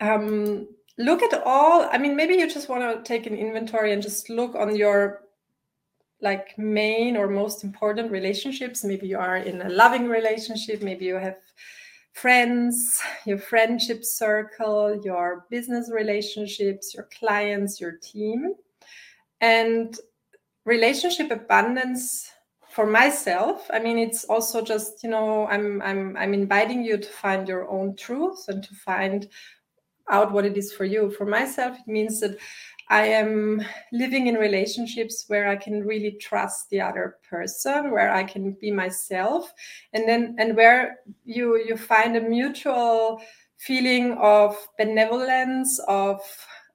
Um, 0.00 0.68
look 0.96 1.22
at 1.22 1.42
all 1.44 1.88
i 1.92 1.98
mean 1.98 2.14
maybe 2.14 2.34
you 2.34 2.48
just 2.48 2.68
want 2.68 2.82
to 2.82 3.02
take 3.02 3.26
an 3.26 3.34
inventory 3.34 3.92
and 3.92 4.02
just 4.02 4.30
look 4.30 4.54
on 4.54 4.76
your 4.76 5.24
like 6.24 6.56
main 6.58 7.16
or 7.16 7.28
most 7.28 7.62
important 7.62 8.10
relationships. 8.10 8.82
Maybe 8.82 9.06
you 9.06 9.18
are 9.18 9.36
in 9.36 9.62
a 9.62 9.68
loving 9.68 10.08
relationship 10.08 10.82
maybe 10.82 11.04
you 11.04 11.16
have 11.16 11.36
friends 12.12 13.00
your 13.26 13.38
friendship 13.38 14.04
circle 14.04 15.00
your 15.04 15.46
business 15.50 15.90
relationships 15.92 16.94
your 16.94 17.08
clients 17.16 17.80
your 17.80 17.92
team. 17.92 18.54
And 19.40 19.96
relationship 20.64 21.30
abundance 21.30 22.30
for 22.70 22.86
myself 22.86 23.70
i 23.72 23.78
mean 23.78 23.98
it's 23.98 24.24
also 24.24 24.60
just 24.60 25.04
you 25.04 25.10
know 25.10 25.46
i'm 25.48 25.80
i'm 25.82 26.16
i'm 26.16 26.34
inviting 26.34 26.82
you 26.82 26.96
to 26.96 27.08
find 27.08 27.46
your 27.46 27.68
own 27.68 27.94
truth 27.94 28.48
and 28.48 28.64
to 28.64 28.74
find 28.74 29.28
out 30.10 30.32
what 30.32 30.44
it 30.44 30.56
is 30.56 30.72
for 30.72 30.84
you. 30.84 31.10
For 31.10 31.26
myself, 31.26 31.76
it 31.78 31.90
means 31.90 32.20
that 32.20 32.36
I 32.90 33.06
am 33.06 33.64
living 33.92 34.26
in 34.26 34.34
relationships 34.34 35.24
where 35.28 35.48
I 35.48 35.56
can 35.56 35.84
really 35.84 36.18
trust 36.20 36.68
the 36.68 36.80
other 36.82 37.16
person, 37.28 37.90
where 37.90 38.12
I 38.12 38.24
can 38.24 38.52
be 38.60 38.70
myself, 38.70 39.52
and 39.94 40.06
then 40.06 40.36
and 40.38 40.56
where 40.56 40.98
you 41.24 41.56
you 41.56 41.76
find 41.76 42.16
a 42.16 42.20
mutual 42.20 43.22
feeling 43.56 44.12
of 44.20 44.56
benevolence, 44.76 45.78
of 45.88 46.20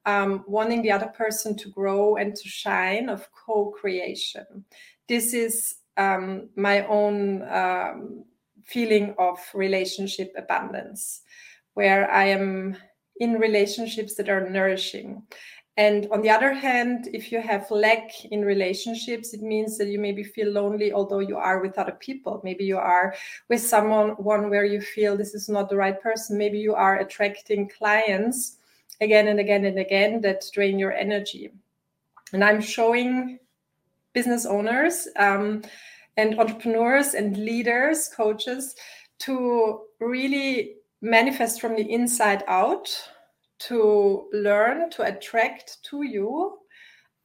um, 0.04 0.44
wanting 0.48 0.82
the 0.82 0.90
other 0.90 1.06
person 1.08 1.56
to 1.58 1.68
grow 1.70 2.16
and 2.16 2.34
to 2.34 2.48
shine, 2.48 3.08
of 3.08 3.28
co-creation. 3.46 4.64
This 5.08 5.32
is 5.34 5.76
um, 5.96 6.48
my 6.56 6.86
own 6.86 7.42
um, 7.48 8.24
feeling 8.64 9.14
of 9.18 9.38
relationship 9.54 10.32
abundance, 10.36 11.22
where 11.74 12.10
I 12.10 12.24
am 12.26 12.76
in 13.20 13.38
relationships 13.38 14.14
that 14.16 14.28
are 14.28 14.48
nourishing. 14.50 15.22
And 15.76 16.08
on 16.10 16.20
the 16.20 16.30
other 16.30 16.52
hand, 16.52 17.08
if 17.12 17.30
you 17.30 17.40
have 17.40 17.70
lack 17.70 18.24
in 18.26 18.44
relationships, 18.44 19.32
it 19.32 19.40
means 19.40 19.78
that 19.78 19.88
you 19.88 19.98
maybe 19.98 20.24
feel 20.24 20.50
lonely, 20.50 20.92
although 20.92 21.20
you 21.20 21.36
are 21.36 21.60
with 21.60 21.78
other 21.78 21.96
people. 22.00 22.40
Maybe 22.44 22.64
you 22.64 22.76
are 22.76 23.14
with 23.48 23.62
someone 23.62 24.10
one 24.10 24.50
where 24.50 24.64
you 24.64 24.80
feel 24.80 25.16
this 25.16 25.34
is 25.34 25.48
not 25.48 25.70
the 25.70 25.76
right 25.76 25.98
person. 26.02 26.36
Maybe 26.36 26.58
you 26.58 26.74
are 26.74 26.98
attracting 26.98 27.68
clients 27.68 28.58
again 29.00 29.28
and 29.28 29.40
again 29.40 29.64
and 29.64 29.78
again 29.78 30.20
that 30.22 30.44
drain 30.52 30.78
your 30.78 30.92
energy. 30.92 31.50
And 32.32 32.44
I'm 32.44 32.60
showing 32.60 33.38
business 34.12 34.44
owners 34.44 35.08
um, 35.16 35.62
and 36.16 36.38
entrepreneurs 36.38 37.14
and 37.14 37.36
leaders, 37.36 38.08
coaches, 38.08 38.74
to 39.20 39.82
really 40.00 40.79
manifest 41.00 41.60
from 41.60 41.76
the 41.76 41.90
inside 41.90 42.42
out 42.46 42.88
to 43.58 44.28
learn 44.32 44.90
to 44.90 45.02
attract 45.02 45.78
to 45.84 46.02
you. 46.02 46.58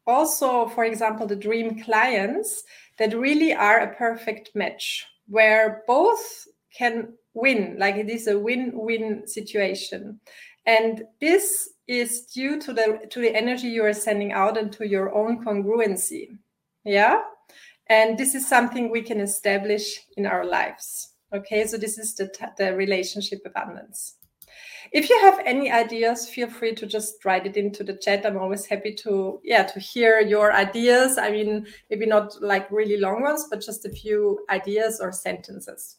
Also 0.07 0.67
for 0.67 0.85
example 0.85 1.25
the 1.25 1.35
dream 1.35 1.81
clients 1.81 2.63
that 2.97 3.17
really 3.17 3.53
are 3.53 3.79
a 3.79 3.95
perfect 3.95 4.51
match 4.55 5.05
where 5.27 5.83
both 5.87 6.47
can 6.77 7.13
win 7.33 7.75
like 7.79 7.95
it 7.95 8.09
is 8.09 8.27
a 8.27 8.37
win-win 8.37 9.27
situation. 9.27 10.19
And 10.65 11.03
this 11.21 11.69
is 11.87 12.25
due 12.25 12.59
to 12.61 12.73
the 12.73 13.07
to 13.09 13.21
the 13.21 13.35
energy 13.35 13.67
you 13.67 13.83
are 13.85 13.93
sending 13.93 14.31
out 14.31 14.57
and 14.57 14.71
to 14.73 14.87
your 14.87 15.13
own 15.13 15.43
congruency 15.45 16.37
yeah? 16.85 17.21
And 17.87 18.17
this 18.17 18.33
is 18.33 18.47
something 18.47 18.89
we 18.89 19.01
can 19.01 19.19
establish 19.19 19.99
in 20.15 20.25
our 20.25 20.45
lives 20.45 21.09
Okay, 21.33 21.65
so 21.65 21.77
this 21.77 21.97
is 21.97 22.15
the, 22.15 22.29
the 22.57 22.75
relationship 22.75 23.41
abundance. 23.45 24.15
If 24.91 25.09
you 25.09 25.19
have 25.21 25.39
any 25.45 25.71
ideas, 25.71 26.29
feel 26.29 26.47
free 26.47 26.75
to 26.75 26.85
just 26.85 27.25
write 27.25 27.45
it 27.45 27.57
into 27.57 27.83
the 27.83 27.97
chat. 27.97 28.25
I'm 28.25 28.37
always 28.37 28.65
happy 28.65 28.93
to, 28.95 29.41
yeah, 29.43 29.63
to 29.63 29.79
hear 29.79 30.19
your 30.19 30.53
ideas. 30.53 31.17
I 31.17 31.31
mean, 31.31 31.65
maybe 31.89 32.05
not 32.05 32.41
like 32.41 32.71
really 32.71 32.97
long 32.97 33.23
ones, 33.23 33.47
but 33.49 33.61
just 33.61 33.85
a 33.85 33.89
few 33.89 34.45
ideas 34.49 34.99
or 35.01 35.11
sentences. 35.11 35.97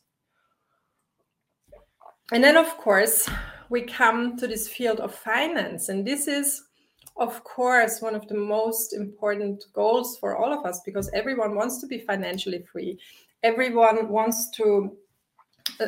And 2.33 2.43
then, 2.43 2.57
of 2.57 2.77
course, 2.79 3.29
we 3.69 3.83
come 3.83 4.37
to 4.39 4.47
this 4.47 4.69
field 4.69 5.01
of 5.01 5.15
finance. 5.15 5.89
And 5.89 6.07
this 6.07 6.29
is, 6.29 6.63
of 7.17 7.43
course, 7.45 8.01
one 8.01 8.15
of 8.15 8.27
the 8.29 8.37
most 8.37 8.93
important 8.93 9.65
goals 9.73 10.17
for 10.19 10.37
all 10.37 10.57
of 10.57 10.65
us 10.65 10.81
because 10.85 11.11
everyone 11.13 11.55
wants 11.55 11.79
to 11.81 11.87
be 11.87 11.99
financially 11.99 12.65
free. 12.73 12.99
Everyone 13.43 14.09
wants 14.09 14.51
to 14.51 14.97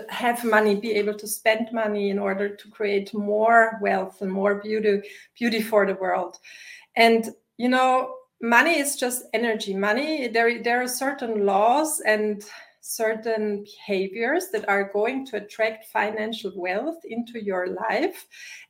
have 0.09 0.45
money, 0.45 0.75
be 0.75 0.93
able 0.93 1.15
to 1.15 1.27
spend 1.27 1.69
money 1.73 2.11
in 2.11 2.19
order 2.19 2.49
to 2.49 2.69
create 2.71 3.13
more 3.15 3.79
wealth 3.81 4.21
and 4.23 4.31
more 4.31 4.57
beauty, 4.57 5.03
beauty 5.39 5.63
for 5.63 5.87
the 5.87 5.95
world. 5.95 6.39
And 6.97 7.31
you 7.57 7.69
know, 7.69 8.15
money 8.41 8.79
is 8.79 8.97
just 8.97 9.25
energy. 9.33 9.75
Money, 9.75 10.29
there 10.29 10.63
there 10.63 10.83
are 10.83 10.89
certain 10.89 11.45
laws 11.45 12.01
and 12.01 12.45
certain 12.81 13.65
behaviors 13.65 14.49
that 14.49 14.67
are 14.69 14.91
going 14.93 15.27
to 15.27 15.37
attract 15.37 15.87
financial 15.87 16.53
wealth 16.57 16.99
into 17.05 17.43
your 17.45 17.69
life. 17.69 18.27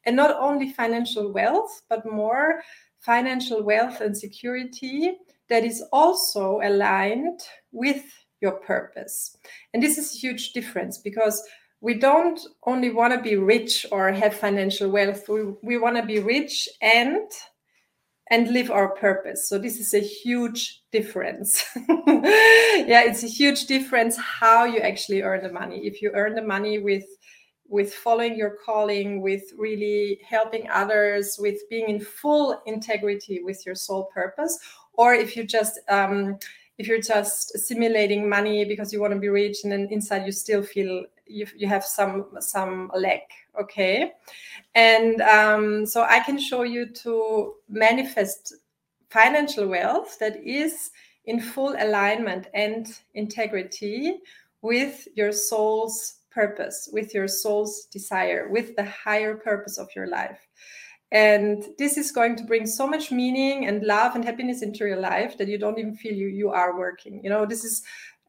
And 0.06 0.16
not 0.16 0.34
only 0.37 0.70
financial 0.70 1.32
wealth, 1.32 1.82
but 1.88 2.10
more 2.10 2.62
financial 2.98 3.62
wealth 3.62 4.00
and 4.00 4.16
security 4.16 5.14
that 5.48 5.64
is 5.64 5.82
also 5.92 6.60
aligned 6.62 7.40
with 7.70 8.02
your 8.40 8.52
purpose. 8.52 9.37
And 9.75 9.83
this 9.83 9.99
is 9.99 10.14
a 10.14 10.18
huge 10.18 10.52
difference 10.52 10.99
because 10.99 11.42
we 11.80 11.95
don't 11.95 12.40
only 12.64 12.90
want 12.90 13.14
to 13.14 13.21
be 13.21 13.37
rich 13.37 13.87
or 13.92 14.11
have 14.11 14.35
financial 14.35 14.90
wealth, 14.90 15.28
we, 15.28 15.45
we 15.62 15.78
want 15.78 15.97
to 15.97 16.02
be 16.02 16.18
rich 16.18 16.68
and 16.83 17.30
and 18.30 18.52
live 18.52 18.71
our 18.71 18.90
purpose. 18.90 19.49
So 19.49 19.59
this 19.59 19.80
is 19.80 19.95
a 19.95 20.00
huge 20.00 20.83
difference. 20.92 21.64
yeah, 21.88 23.02
it's 23.04 23.25
a 23.25 23.28
huge 23.28 23.66
difference 23.66 24.18
how 24.18 24.64
you 24.64 24.80
actually 24.80 25.23
earn 25.23 25.42
the 25.42 25.52
money. 25.52 25.87
If 25.87 26.02
you 26.02 26.11
earn 26.14 26.35
the 26.35 26.42
money 26.42 26.78
with 26.78 27.07
with 27.71 27.92
following 27.92 28.35
your 28.37 28.57
calling, 28.64 29.21
with 29.21 29.42
really 29.57 30.21
helping 30.26 30.68
others, 30.71 31.37
with 31.38 31.59
being 31.68 31.90
in 31.90 32.00
full 32.00 32.62
integrity 32.66 33.42
with 33.42 33.64
your 33.66 33.75
soul 33.75 34.09
purpose, 34.12 34.59
or 34.95 35.12
if 35.14 35.37
you 35.37 35.45
just 35.45 35.78
um, 35.88 36.38
if 36.78 36.87
you're 36.87 37.00
just 37.00 37.58
simulating 37.58 38.28
money 38.28 38.64
because 38.64 38.92
you 38.92 39.00
want 39.00 39.12
to 39.12 39.18
be 39.18 39.28
rich 39.28 39.58
and 39.64 39.73
then 39.73 39.88
inside 39.90 40.25
you 40.25 40.32
still 40.32 40.62
feel 40.62 41.04
you, 41.26 41.47
you 41.56 41.66
have 41.68 41.85
some 41.85 42.26
some 42.40 42.90
lack 42.94 43.30
okay? 43.61 44.12
And 44.75 45.20
um, 45.20 45.85
so 45.85 46.02
i 46.02 46.20
can 46.20 46.38
show 46.38 46.62
you 46.62 46.87
to 46.87 47.54
manifest 47.68 48.54
financial 49.11 49.66
wealth 49.66 50.18
that 50.20 50.37
is 50.44 50.90
in 51.25 51.40
full 51.40 51.75
alignment 51.78 52.47
and 52.54 52.99
integrity 53.14 54.20
with 54.62 55.06
your 55.14 55.32
soul's 55.32 56.16
purpose 56.30 56.88
with 56.92 57.14
your 57.14 57.26
soul's 57.26 57.87
desire 57.87 58.49
with 58.50 58.76
the 58.76 58.85
higher 58.85 59.35
purpose 59.35 59.78
of 59.78 59.88
your 59.97 60.06
life 60.06 60.47
and 61.11 61.65
this 61.79 61.97
is 61.97 62.12
going 62.12 62.37
to 62.37 62.45
bring 62.45 62.67
so 62.67 62.87
much 62.87 63.11
meaning 63.11 63.67
and 63.67 63.83
love 63.83 64.15
and 64.15 64.25
happiness 64.25 64.62
into 64.62 64.87
your 64.87 65.00
life 65.00 65.38
that 65.38 65.49
you 65.49 65.59
don't 65.59 65.79
even 65.79 65.95
feel 65.95 66.15
you 66.15 66.29
you 66.29 66.50
are 66.50 66.79
working. 66.79 67.21
You 67.25 67.31
know 67.31 67.47
this 67.47 67.65
is 67.65 67.83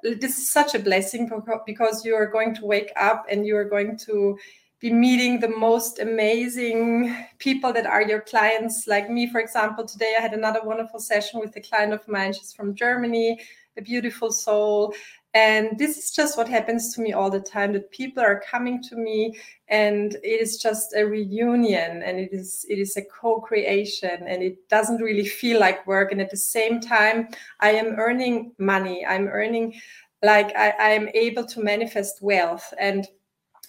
this 0.04 0.38
is 0.38 0.50
such 0.50 0.76
a 0.76 0.80
blessing 0.80 1.30
because 1.66 2.06
you 2.06 2.16
are 2.16 2.28
going 2.28 2.56
to 2.56 2.66
wake 2.66 2.92
up 2.96 3.26
and 3.30 3.46
you 3.46 3.58
are 3.58 3.66
going 3.66 3.98
to 3.98 4.38
be 4.80 4.94
meeting 4.94 5.42
the 5.42 5.50
most 5.50 6.00
amazing 6.00 7.14
people 7.38 7.74
that 7.74 7.86
are 7.86 8.02
your 8.02 8.22
clients. 8.22 8.88
Like 8.88 9.10
me 9.10 9.30
for 9.30 9.42
example 9.42 9.86
today 9.86 10.16
i 10.18 10.22
had 10.22 10.34
another 10.34 10.62
wonderful 10.64 11.02
session 11.02 11.42
with 11.42 11.56
a 11.58 11.62
client 11.62 11.94
of 11.94 12.08
mine. 12.08 12.34
She's 12.34 12.54
from 12.54 12.76
germany 12.76 13.40
a 13.78 13.82
beautiful 13.82 14.32
soul 14.32 14.94
and 15.36 15.78
this 15.78 15.98
is 15.98 16.12
just 16.12 16.38
what 16.38 16.50
happens 16.50 16.94
to 16.94 17.02
me 17.02 17.14
all 17.14 17.30
the 17.30 17.40
time 17.40 17.72
that 17.74 17.92
people 17.92 18.24
are 18.24 18.42
coming 18.50 18.82
to 18.84 18.96
me 18.96 19.38
and 19.68 20.16
it 20.24 20.42
is 20.42 20.58
just 20.58 20.96
a 20.96 21.06
reunion 21.06 22.02
and 22.02 22.20
it 22.20 22.30
is 22.34 22.66
it 22.68 22.80
is 22.80 22.98
a 22.98 23.04
co-creation 23.04 24.26
and 24.28 24.42
it 24.42 24.68
doesn't 24.70 25.02
really 25.02 25.28
feel 25.28 25.60
like 25.60 25.86
work. 25.86 26.12
And 26.12 26.20
at 26.20 26.32
the 26.32 26.38
same 26.38 26.80
time 26.80 27.28
i 27.60 27.70
am 27.70 28.00
earning 28.00 28.54
money. 28.58 29.06
I'm 29.06 29.28
earning 29.28 29.80
like 30.24 30.56
i, 30.56 30.74
I 30.80 30.90
am 30.90 31.10
able 31.14 31.46
to 31.46 31.64
manifest 31.64 32.24
wealth. 32.24 32.74
And 32.80 33.08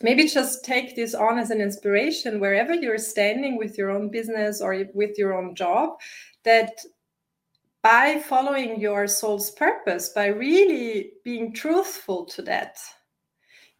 maybe 0.02 0.26
just 0.26 0.64
take 0.64 0.97
this 0.97 1.14
on 1.14 1.38
as 1.38 1.50
an 1.50 1.61
inspiration 1.61 2.40
wherever 2.40 2.73
you're 2.73 2.97
standing 2.97 3.59
with 3.59 3.76
your 3.76 3.90
own 3.90 4.09
business 4.09 4.62
or 4.62 4.85
with 4.95 5.19
your 5.19 5.37
own 5.38 5.55
job 5.55 5.99
that 6.45 6.73
by 7.82 8.20
following 8.20 8.80
your 8.80 9.06
soul's 9.06 9.50
purpose, 9.52 10.10
by 10.10 10.26
really 10.26 11.12
being 11.25 11.52
truthful 11.52 12.26
to 12.26 12.42
that, 12.42 12.78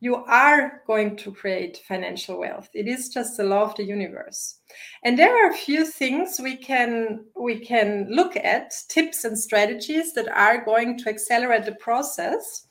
you 0.03 0.17
are 0.17 0.83
going 0.87 1.15
to 1.17 1.31
create 1.31 1.83
financial 1.87 2.39
wealth. 2.39 2.71
It 2.73 2.89
is 2.89 3.11
just 3.11 3.37
the 3.37 3.45
law 3.45 3.65
of 3.65 3.77
the 3.77 3.85
universe. 3.85 4.61
And 5.05 5.19
there 5.19 5.45
are 5.45 5.51
a 5.51 5.57
few 5.57 5.85
things 5.85 6.41
we 6.43 6.57
can 6.57 7.27
we 7.39 7.59
can 7.59 8.09
look 8.11 8.35
at, 8.37 8.73
tips 8.89 9.25
and 9.25 9.39
strategies 9.39 10.15
that 10.15 10.29
are 10.29 10.65
going 10.65 10.97
to 10.99 11.11
accelerate 11.11 11.67
the 11.67 11.75
process 11.75 12.67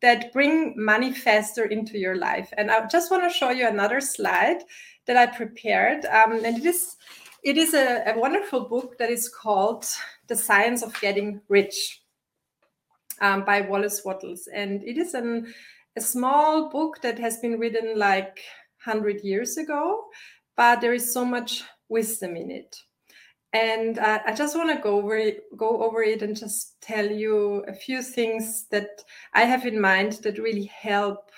that 0.00 0.32
bring 0.32 0.74
money 0.76 1.12
faster 1.12 1.66
into 1.66 1.96
your 1.96 2.16
life. 2.16 2.52
And 2.58 2.68
I 2.68 2.84
just 2.88 3.12
want 3.12 3.22
to 3.22 3.38
show 3.38 3.50
you 3.50 3.68
another 3.68 4.00
slide 4.00 4.64
that 5.06 5.16
I 5.16 5.26
prepared. 5.26 6.04
Um, 6.06 6.44
and 6.44 6.58
it 6.58 6.66
is 6.66 6.96
it 7.44 7.56
is 7.56 7.74
a, 7.74 8.02
a 8.06 8.18
wonderful 8.18 8.68
book 8.68 8.98
that 8.98 9.10
is 9.10 9.28
called 9.28 9.86
the 10.32 10.36
Science 10.36 10.82
of 10.82 10.98
Getting 11.02 11.42
Rich 11.50 12.00
um, 13.20 13.44
by 13.44 13.60
Wallace 13.60 14.02
Wattles. 14.02 14.48
And 14.50 14.82
it 14.82 14.96
is 14.96 15.12
an, 15.12 15.52
a 15.94 16.00
small 16.00 16.70
book 16.70 17.02
that 17.02 17.18
has 17.18 17.36
been 17.40 17.58
written 17.58 17.98
like 17.98 18.40
100 18.82 19.20
years 19.22 19.58
ago, 19.58 20.04
but 20.56 20.80
there 20.80 20.94
is 20.94 21.12
so 21.12 21.22
much 21.22 21.64
wisdom 21.90 22.34
in 22.34 22.50
it. 22.50 22.74
And 23.52 23.98
uh, 23.98 24.20
I 24.24 24.32
just 24.32 24.56
want 24.56 24.70
to 24.70 24.82
go 24.82 24.96
over 24.96 25.18
it, 25.18 25.42
go 25.54 25.82
over 25.82 26.02
it 26.02 26.22
and 26.22 26.34
just 26.34 26.80
tell 26.80 27.04
you 27.04 27.62
a 27.68 27.74
few 27.74 28.00
things 28.00 28.64
that 28.70 29.04
I 29.34 29.42
have 29.42 29.66
in 29.66 29.78
mind 29.78 30.12
that 30.22 30.38
really 30.38 30.64
help 30.64 31.30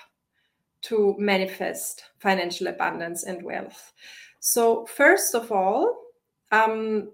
to 0.83 1.17
manifest 1.19 2.05
financial 2.21 2.69
abundance 2.69 3.25
and 3.25 3.43
wealth. 3.43 3.93
So 4.39 4.87
first 4.87 5.35
of 5.35 5.51
all, 5.51 5.97
um, 6.53 7.11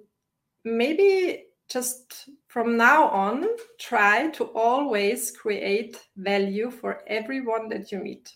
maybe 0.62 1.46
just 1.70 2.28
from 2.48 2.76
now 2.76 3.08
on, 3.08 3.46
try 3.78 4.28
to 4.30 4.44
always 4.44 5.30
create 5.30 5.98
value 6.16 6.70
for 6.70 7.02
everyone 7.06 7.68
that 7.68 7.92
you 7.92 8.00
meet, 8.00 8.32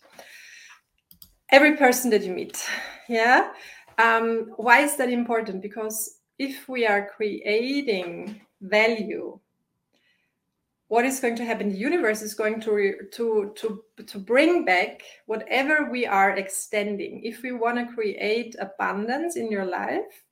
every 1.50 1.76
person 1.76 2.10
that 2.10 2.22
you 2.22 2.32
meet. 2.32 2.64
Yeah. 3.06 3.52
Um, 3.98 4.54
why 4.56 4.80
is 4.80 4.96
that 4.96 5.10
important? 5.10 5.60
Because 5.60 6.20
if 6.38 6.70
we 6.70 6.86
are 6.86 7.10
creating 7.14 8.40
value, 8.62 9.38
what 10.88 11.04
is 11.04 11.20
going 11.20 11.36
to 11.36 11.44
happen? 11.44 11.68
The 11.68 11.76
universe 11.76 12.22
is 12.22 12.32
going 12.32 12.62
to 12.62 12.94
to 13.12 13.52
to 13.56 13.82
to 14.06 14.18
bring 14.18 14.64
back 14.64 15.02
whatever 15.26 15.90
we 15.90 16.06
are 16.06 16.30
extending. 16.30 17.22
If 17.22 17.42
we 17.42 17.52
want 17.52 17.76
to 17.76 17.94
create 17.94 18.56
abundance 18.58 19.36
in 19.36 19.50
your 19.50 19.66
life, 19.66 20.24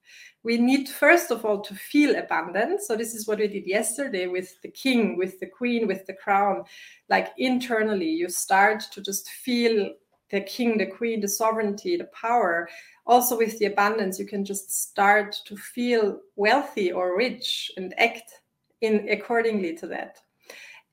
we 0.44 0.58
need 0.58 0.88
first 0.88 1.30
of 1.30 1.44
all 1.44 1.60
to 1.60 1.74
feel 1.74 2.16
abundant 2.16 2.82
so 2.82 2.96
this 2.96 3.14
is 3.14 3.26
what 3.26 3.38
we 3.38 3.48
did 3.48 3.66
yesterday 3.66 4.26
with 4.26 4.60
the 4.62 4.68
king 4.68 5.16
with 5.16 5.38
the 5.40 5.46
queen 5.46 5.86
with 5.86 6.06
the 6.06 6.14
crown. 6.14 6.64
Like 7.08 7.28
internally 7.38 8.08
you 8.08 8.28
start 8.28 8.80
to 8.92 9.00
just 9.00 9.28
feel 9.28 9.90
the 10.30 10.40
king 10.40 10.78
the 10.78 10.86
queen 10.86 11.20
the 11.20 11.28
sovereignty 11.28 11.96
the 11.96 12.04
power. 12.06 12.68
Also 13.06 13.36
with 13.36 13.58
the 13.58 13.66
abundance 13.66 14.18
you 14.18 14.26
can 14.26 14.44
just 14.44 14.82
start 14.82 15.36
to 15.46 15.56
feel 15.56 16.18
wealthy 16.36 16.90
or 16.92 17.16
rich 17.16 17.70
and 17.76 17.94
act 17.98 18.40
in 18.80 19.08
accordingly 19.10 19.76
to 19.76 19.86
that. 19.86 20.18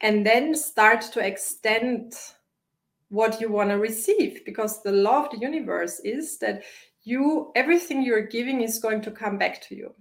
And 0.02 0.26
then 0.26 0.56
start 0.56 1.02
to 1.14 1.26
extend 1.26 2.14
what 3.10 3.42
you 3.42 3.52
want 3.52 3.70
to 3.72 3.78
receive 3.78 4.46
because 4.46 4.84
the 4.84 4.92
law 4.92 5.26
of 5.26 5.32
the 5.32 5.40
universe 5.40 6.00
is 6.02 6.38
that 6.38 6.64
you 7.10 7.52
everything 7.56 8.04
you're 8.04 8.28
giving 8.28 8.62
is 8.62 8.80
going 8.80 9.02
to 9.02 9.12
come 9.12 9.38
back 9.38 9.62
to 9.67 9.76
you. 9.76 9.93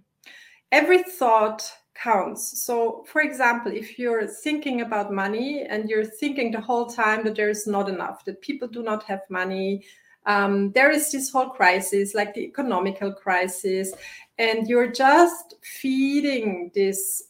Every 0.71 1.03
thought 1.03 1.71
counts. 1.95 2.63
So 2.63 3.05
for 3.09 3.23
example 3.23 3.73
if 3.73 3.99
you're 3.99 4.27
thinking 4.27 4.83
about 4.83 5.13
money 5.13 5.65
and 5.69 5.89
you're 5.89 6.05
thinking 6.05 6.53
the 6.53 6.61
whole 6.61 6.87
time 6.87 7.25
that 7.25 7.35
there 7.35 7.51
is 7.51 7.67
not 7.67 7.89
enough 7.89 8.25
that 8.25 8.41
people 8.41 8.69
do 8.69 8.83
not 8.83 9.03
have 9.05 9.23
money 9.29 9.85
um, 10.27 10.73
there 10.73 10.91
is 10.91 11.11
this 11.11 11.31
whole 11.31 11.49
crisis 11.49 12.15
like 12.15 12.35
the 12.35 12.43
economical 12.43 13.13
crisis 13.13 13.93
and 14.39 14.69
you're 14.69 14.93
just 14.93 15.55
feeding 15.63 16.71
this 16.75 17.25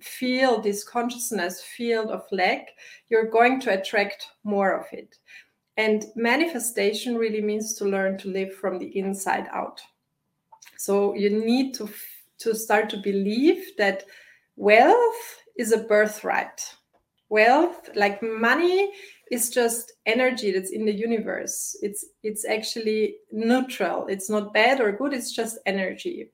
field 0.00 0.64
this 0.64 0.82
consciousness 0.82 1.60
field 1.60 2.08
of 2.08 2.24
lack 2.32 2.68
you're 3.10 3.30
going 3.30 3.60
to 3.60 3.78
attract 3.78 4.26
more 4.42 4.72
of 4.72 4.86
it 4.92 5.18
and 5.76 6.06
manifestation 6.16 7.16
really 7.16 7.40
means 7.40 7.74
to 7.74 7.84
learn 7.84 8.18
to 8.18 8.28
live 8.28 8.54
from 8.54 8.78
the 8.78 8.96
inside 8.98 9.48
out. 9.52 9.80
So 10.76 11.14
you 11.14 11.30
need 11.30 11.74
to, 11.74 11.88
to 12.38 12.54
start 12.54 12.90
to 12.90 12.96
believe 12.98 13.76
that 13.78 14.04
wealth 14.56 15.42
is 15.56 15.72
a 15.72 15.78
birthright. 15.78 16.60
Wealth, 17.28 17.90
like 17.94 18.22
money, 18.22 18.92
is 19.30 19.48
just 19.50 19.92
energy 20.06 20.50
that's 20.50 20.72
in 20.72 20.84
the 20.84 20.92
universe. 20.92 21.76
It's 21.82 22.04
it's 22.22 22.44
actually 22.44 23.16
neutral. 23.30 24.06
It's 24.08 24.28
not 24.28 24.52
bad 24.52 24.80
or 24.80 24.92
good, 24.92 25.12
it's 25.12 25.32
just 25.32 25.58
energy. 25.66 26.30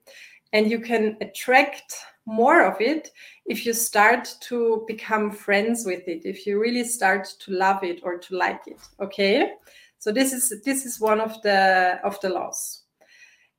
And 0.53 0.71
you 0.71 0.79
can 0.79 1.17
attract 1.21 1.93
more 2.27 2.65
of 2.65 2.79
it 2.81 3.09
if 3.45 3.65
you 3.65 3.73
start 3.73 4.35
to 4.41 4.83
become 4.85 5.31
friends 5.31 5.85
with 5.85 6.05
it 6.07 6.25
if 6.25 6.45
you 6.45 6.59
really 6.59 6.83
start 6.83 7.25
to 7.39 7.51
love 7.53 7.83
it 7.83 8.01
or 8.03 8.17
to 8.17 8.35
like 8.35 8.61
it 8.67 8.79
okay? 8.99 9.53
So 9.99 10.11
this 10.11 10.33
is 10.33 10.61
this 10.63 10.85
is 10.85 10.99
one 10.99 11.19
of 11.19 11.41
the 11.41 11.99
of 12.03 12.19
the 12.21 12.29
laws. 12.29 12.83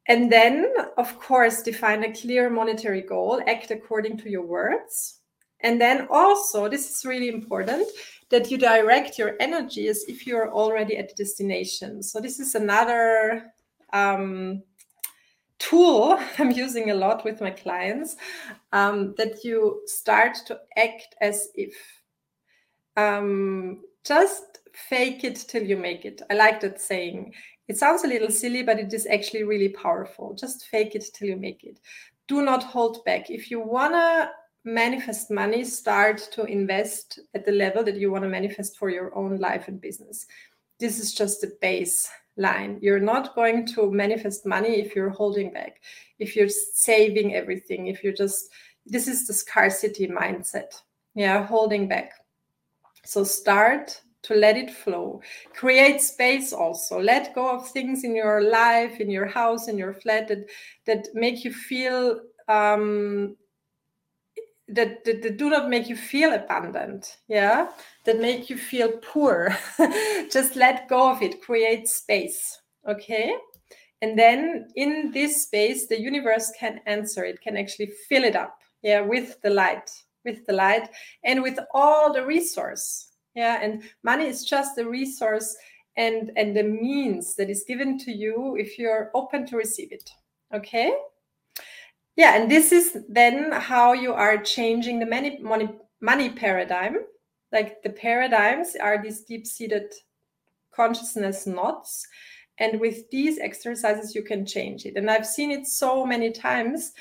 And 0.07 0.31
then 0.31 0.73
of 0.97 1.19
course 1.19 1.63
define 1.63 2.05
a 2.05 2.13
clear 2.13 2.49
monetary 2.49 3.03
goal 3.03 3.43
act 3.47 3.71
according 3.71 4.19
to 4.19 4.31
your 4.31 4.47
words. 4.47 5.21
And 5.61 5.81
then 5.81 6.07
also 6.11 6.69
this 6.69 6.89
is 6.91 7.05
really 7.05 7.29
important 7.29 7.89
that 8.31 8.51
you 8.51 8.59
direct 8.59 9.19
your 9.19 9.35
energy 9.41 9.89
as 9.89 10.05
if 10.07 10.27
you're 10.27 10.53
already 10.53 10.97
at 10.97 11.09
the 11.09 11.15
destination. 11.15 12.03
So 12.03 12.21
this 12.21 12.39
is 12.39 12.55
another 12.55 13.53
um, 13.93 14.63
tool 15.59 16.19
I'm 16.39 16.51
using 16.51 16.91
a 16.91 16.95
lot 16.95 17.25
with 17.25 17.41
my 17.41 17.51
clients 17.51 18.17
um, 18.73 19.15
that 19.17 19.45
you 19.45 19.83
start 19.87 20.39
to 20.47 20.61
act 20.77 21.15
as 21.21 21.49
if. 21.55 21.75
Um, 22.97 23.83
just 24.05 24.61
fake 24.73 25.25
it 25.25 25.37
till 25.37 25.63
you 25.63 25.77
make 25.77 26.05
it. 26.05 26.23
I 26.31 26.35
like 26.35 26.61
that 26.61 26.81
saying. 26.81 27.35
It 27.69 27.77
sounds 27.77 28.05
a 28.05 28.09
little 28.09 28.31
silly, 28.31 28.63
but 28.63 28.79
it 28.79 28.93
is 28.95 29.07
actually 29.07 29.43
really 29.43 29.69
powerful. 29.69 30.35
Just 30.35 30.67
fake 30.67 30.95
it 30.95 31.05
till 31.13 31.29
you 31.29 31.37
make 31.37 31.65
it. 31.65 31.79
Do 32.27 32.43
not 32.43 32.65
hold 32.65 33.05
back. 33.05 33.31
If 33.31 33.51
you 33.51 33.61
want 33.61 33.93
to 33.93 34.31
manifest 34.65 35.31
money, 35.31 35.65
start 35.65 36.19
to 36.33 36.45
invest 36.45 37.21
at 37.35 37.45
the 37.45 37.53
level 37.53 37.85
that 37.85 37.97
you 37.97 38.11
want 38.11 38.25
to 38.25 38.29
manifest 38.29 38.79
for 38.79 38.91
your 38.91 39.15
own 39.15 39.39
life 39.39 39.69
and 39.69 39.81
business. 39.81 40.27
This 40.81 40.99
is 40.99 41.15
just 41.15 41.41
the 41.41 41.57
baseline. 42.39 42.79
You're 42.81 43.01
not 43.01 43.35
going 43.35 43.67
to 43.67 43.91
manifest 43.91 44.47
money 44.47 44.81
if 44.81 44.95
you're 44.95 45.11
holding 45.11 45.53
back, 45.53 45.81
if 46.19 46.37
you're 46.37 46.49
saving 46.49 47.35
everything, 47.35 47.87
if 47.87 48.03
you're 48.03 48.13
just, 48.13 48.51
this 48.87 49.09
is 49.09 49.27
the 49.27 49.33
scarcity 49.33 50.09
mindset. 50.09 50.81
Yeah, 51.15 51.47
holding 51.47 51.89
back. 51.89 52.13
So 53.05 53.25
start 53.25 54.01
to 54.23 54.35
let 54.35 54.57
it 54.57 54.71
flow. 54.71 55.23
Create 55.55 56.01
space 56.01 56.53
also. 56.53 57.01
Let 57.01 57.35
go 57.35 57.57
of 57.57 57.69
things 57.71 58.05
in 58.05 58.15
your 58.15 58.43
life, 58.43 59.01
in 59.01 59.11
your 59.11 59.27
house, 59.27 59.69
in 59.69 59.79
your 59.79 59.95
flat 59.95 60.29
that 60.29 60.47
that 60.87 61.09
make 61.15 61.45
you 61.45 61.53
feel 61.53 62.21
um, 62.49 63.37
that, 64.69 65.05
that, 65.05 65.23
that 65.23 65.37
do 65.37 65.51
not 65.51 65.69
make 65.69 65.89
you 65.89 65.97
feel 65.97 66.33
abundant. 66.33 67.19
Yeah, 67.29 67.69
that 68.05 68.21
make 68.21 68.51
you 68.51 68.57
feel 68.57 68.93
poor. 69.03 69.57
Just 70.31 70.57
let 70.57 70.89
go 70.89 71.11
of 71.11 71.23
it. 71.23 71.43
Create 71.43 71.89
space. 71.89 72.61
Okay. 72.89 73.33
And 74.01 74.19
then 74.19 74.69
in 74.77 75.11
this 75.13 75.43
space, 75.43 75.89
the 75.89 76.01
universe 76.01 76.53
can 76.59 76.81
answer. 76.87 77.25
It 77.25 77.41
can 77.41 77.57
actually 77.57 77.91
fill 78.09 78.25
it 78.25 78.37
up. 78.37 78.59
Yeah, 78.83 79.01
with 79.01 79.41
the 79.43 79.51
light, 79.51 79.91
with 80.25 80.47
the 80.47 80.53
light, 80.53 80.89
and 81.25 81.43
with 81.43 81.59
all 81.75 82.13
the 82.13 82.25
resource 82.25 83.09
yeah 83.39 83.61
and 83.63 83.83
money 84.03 84.27
is 84.27 84.45
just 84.45 84.79
a 84.79 84.85
resource 84.85 85.57
and 85.97 86.33
and 86.37 86.57
the 86.57 86.63
means 86.63 87.37
that 87.37 87.49
is 87.49 87.65
given 87.69 87.97
to 87.99 88.11
you 88.11 88.57
if 88.59 88.79
you're 88.79 89.11
open 89.15 89.47
to 89.47 89.57
receive 89.57 89.93
it 89.93 90.11
okay 90.53 90.93
yeah 92.19 92.35
and 92.37 92.51
this 92.51 92.73
is 92.73 92.99
then 93.09 93.53
how 93.53 93.93
you 93.95 94.13
are 94.13 94.37
changing 94.37 94.99
the 94.99 95.07
money 95.07 95.39
money, 95.41 95.71
money 96.01 96.29
paradigm. 96.29 96.97
Like 97.51 97.83
the 97.83 97.91
paradigms 97.91 98.77
are 98.77 99.03
these 99.03 99.23
deep-seated 99.23 99.95
consciousness 100.71 101.47
knots 101.47 102.07
and 102.59 102.79
with 102.79 103.09
these 103.11 103.39
exercises 103.39 104.15
you 104.15 104.23
can 104.23 104.45
change 104.45 104.85
it. 104.85 104.97
And 104.97 105.11
i've 105.11 105.27
seen 105.27 105.51
it 105.51 105.67
so 105.67 106.05
many 106.05 106.31
times 106.31 106.93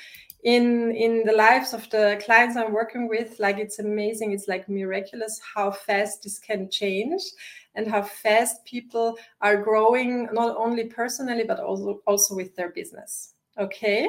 in 0.44 0.92
in 0.92 1.24
the 1.24 1.32
lives 1.32 1.74
of 1.74 1.90
the 1.90 2.22
clients 2.24 2.56
i'm 2.56 2.72
working 2.72 3.08
with. 3.08 3.40
Like 3.40 3.58
it's 3.58 3.80
amazing. 3.80 4.32
It's 4.32 4.48
like 4.48 4.68
miraculous 4.68 5.40
how 5.54 5.72
fast 5.72 6.22
this 6.22 6.38
can 6.38 6.70
change 6.70 7.22
and 7.74 7.90
how 7.90 8.02
fast 8.02 8.64
people 8.64 9.18
are 9.40 9.62
growing 9.62 10.28
not 10.32 10.56
only 10.56 10.84
personally 10.84 11.44
but 11.44 11.58
also 11.58 12.00
also 12.06 12.36
with 12.36 12.54
their 12.54 12.70
business 12.70 13.34
okay. 13.58 14.08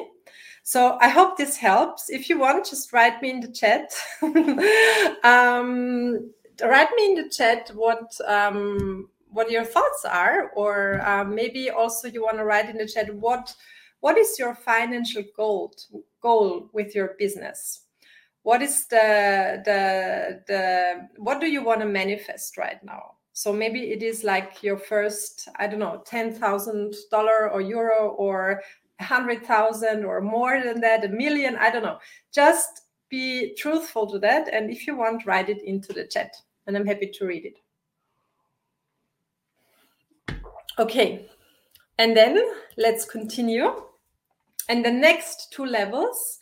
So 0.63 0.97
i 1.01 1.09
hope 1.09 1.38
this 1.38 1.57
helps. 1.57 2.09
If 2.09 2.29
you 2.29 2.38
want 2.39 2.65
just 2.65 2.93
write 2.93 3.21
me 3.21 3.31
in 3.31 3.39
the 3.39 3.51
chat. 3.51 3.93
Um, 5.23 6.31
write 6.62 6.89
me 6.95 7.05
in 7.09 7.15
the 7.15 7.29
chat 7.29 7.71
what 7.73 8.13
um, 8.27 9.09
what 9.31 9.51
your 9.51 9.63
thoughts 9.63 10.05
are 10.05 10.49
or 10.55 11.01
uh, 11.01 11.23
maybe 11.23 11.69
also 11.69 12.07
you 12.07 12.23
want 12.23 12.38
to 12.38 12.43
write 12.43 12.69
in 12.69 12.77
the 12.77 12.88
chat 12.88 13.13
what 13.15 13.53
what 14.01 14.17
is 14.17 14.39
your 14.39 14.55
financial 14.55 15.23
goal 15.35 15.73
goal 16.21 16.69
with 16.73 16.95
your 16.95 17.15
business? 17.17 17.81
What 18.43 18.62
is 18.62 18.88
the 18.88 19.62
the 19.65 20.41
the 20.47 21.07
what 21.17 21.41
do 21.41 21.47
you 21.47 21.63
want 21.63 21.81
to 21.81 21.85
manifest 21.85 22.57
right 22.57 22.81
now? 22.83 23.15
So 23.33 23.53
maybe 23.53 23.91
it 23.91 24.03
is 24.03 24.23
like 24.23 24.63
your 24.63 24.77
first 24.77 25.47
i 25.57 25.65
don't 25.65 25.79
know 25.79 26.03
$10000 26.05 27.53
or 27.53 27.62
euro 27.62 28.09
or 28.17 28.62
a 28.99 29.03
hundred 29.03 29.45
thousand 29.45 30.03
or 30.03 30.21
more 30.21 30.62
than 30.63 30.81
that 30.81 31.05
a 31.05 31.09
million 31.09 31.55
i 31.57 31.69
don't 31.69 31.83
know. 31.83 31.99
Just 32.33 32.81
be 33.09 33.55
truthful 33.55 34.05
to 34.07 34.19
that 34.19 34.47
and 34.53 34.69
if 34.69 34.85
you 34.85 34.95
want 34.95 35.25
write 35.25 35.49
it 35.49 35.62
into 35.63 35.93
the 35.93 36.05
chat 36.05 36.35
and 36.67 36.77
i'm 36.77 36.85
happy 36.85 37.12
to 37.13 37.25
read 37.25 37.45
it. 37.45 37.57
Okay 40.77 41.29
and 41.99 42.15
then 42.15 42.41
let's 42.77 43.03
continue. 43.03 43.83
And 44.69 44.85
the 44.85 44.91
next 44.91 45.51
two 45.51 45.65
levels 45.65 46.39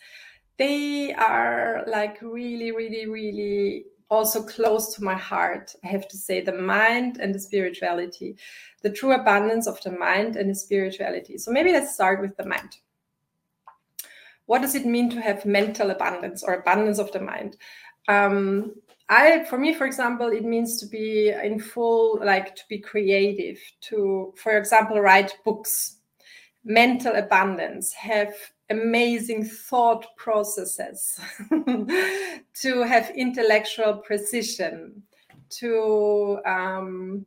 they 0.57 1.13
are 1.13 1.83
like 1.87 2.21
really 2.21 2.71
really 2.71 3.07
really 3.07 3.85
also 4.09 4.41
close 4.41 4.95
to 4.95 5.03
my 5.03 5.15
heart 5.15 5.75
i 5.83 5.87
have 5.87 6.07
to 6.07 6.17
say 6.17 6.39
the 6.41 6.53
mind 6.53 7.17
and 7.19 7.35
the 7.35 7.39
spirituality 7.39 8.37
the 8.83 8.89
true 8.89 9.13
abundance 9.13 9.67
of 9.67 9.81
the 9.81 9.91
mind 9.91 10.35
and 10.35 10.49
the 10.49 10.55
spirituality. 10.55 11.37
So 11.37 11.51
maybe 11.51 11.71
let's 11.71 11.93
start 11.93 12.21
with 12.21 12.35
the 12.37 12.45
mind. 12.45 12.77
What 14.45 14.61
does 14.61 14.75
it 14.75 14.85
mean 14.85 15.09
to 15.11 15.21
have 15.21 15.45
mental 15.45 15.91
abundance 15.91 16.43
or 16.43 16.53
abundance 16.53 16.99
of 16.99 17.11
the 17.11 17.19
mind? 17.19 17.57
Um, 18.07 18.75
i 19.09 19.45
for 19.45 19.57
me 19.57 19.73
for 19.73 19.85
example 19.85 20.27
it 20.27 20.43
means 20.43 20.81
to 20.81 20.85
be 20.85 21.29
in 21.29 21.59
full 21.59 22.19
like 22.25 22.53
to 22.57 22.63
be 22.67 22.77
creative 22.77 23.57
to 23.79 24.33
for 24.35 24.57
example 24.57 24.99
write 24.99 25.37
books. 25.43 25.95
Mental 26.63 27.15
abundance, 27.15 27.93
have 27.93 28.33
amazing 28.69 29.45
thought 29.45 30.06
processes, 30.17 31.19
to 31.49 32.82
have 32.84 33.12
intellectual 33.15 33.95
precision, 33.95 35.01
to 35.49 36.39
um, 36.45 37.25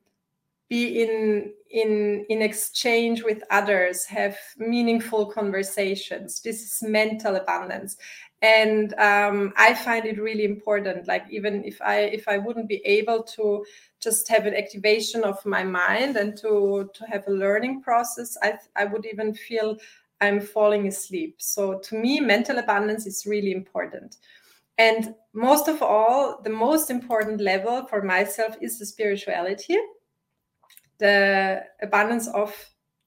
be 0.68 1.02
in 1.02 1.52
in 1.70 2.26
in 2.28 2.42
exchange 2.42 3.22
with 3.22 3.42
others, 3.50 4.04
have 4.04 4.36
meaningful 4.58 5.26
conversations. 5.26 6.40
This 6.40 6.62
is 6.62 6.88
mental 6.88 7.36
abundance, 7.36 7.96
and 8.42 8.94
um, 8.94 9.52
I 9.56 9.74
find 9.74 10.06
it 10.06 10.20
really 10.20 10.44
important. 10.44 11.08
Like 11.08 11.24
even 11.30 11.64
if 11.64 11.80
I 11.80 12.00
if 12.00 12.28
I 12.28 12.38
wouldn't 12.38 12.68
be 12.68 12.82
able 12.84 13.22
to 13.34 13.64
just 14.00 14.28
have 14.28 14.46
an 14.46 14.54
activation 14.54 15.24
of 15.24 15.44
my 15.44 15.62
mind 15.62 16.16
and 16.16 16.36
to 16.38 16.90
to 16.94 17.04
have 17.06 17.26
a 17.26 17.30
learning 17.30 17.82
process 17.82 18.36
i 18.42 18.54
i 18.76 18.84
would 18.84 19.04
even 19.04 19.34
feel 19.34 19.76
i'm 20.20 20.40
falling 20.40 20.86
asleep. 20.86 21.36
So 21.38 21.78
to 21.78 21.94
me 21.94 22.20
mental 22.20 22.58
abundance 22.58 23.06
is 23.06 23.26
really 23.26 23.52
important. 23.52 24.16
And 24.78 25.14
most 25.34 25.68
of 25.68 25.82
all 25.82 26.40
the 26.42 26.50
most 26.50 26.90
important 26.90 27.40
level 27.40 27.86
for 27.86 28.02
myself 28.02 28.56
is 28.60 28.78
the 28.78 28.86
spirituality 28.86 29.76
the 31.00 31.64
abundance 31.82 32.28
of 32.28 32.54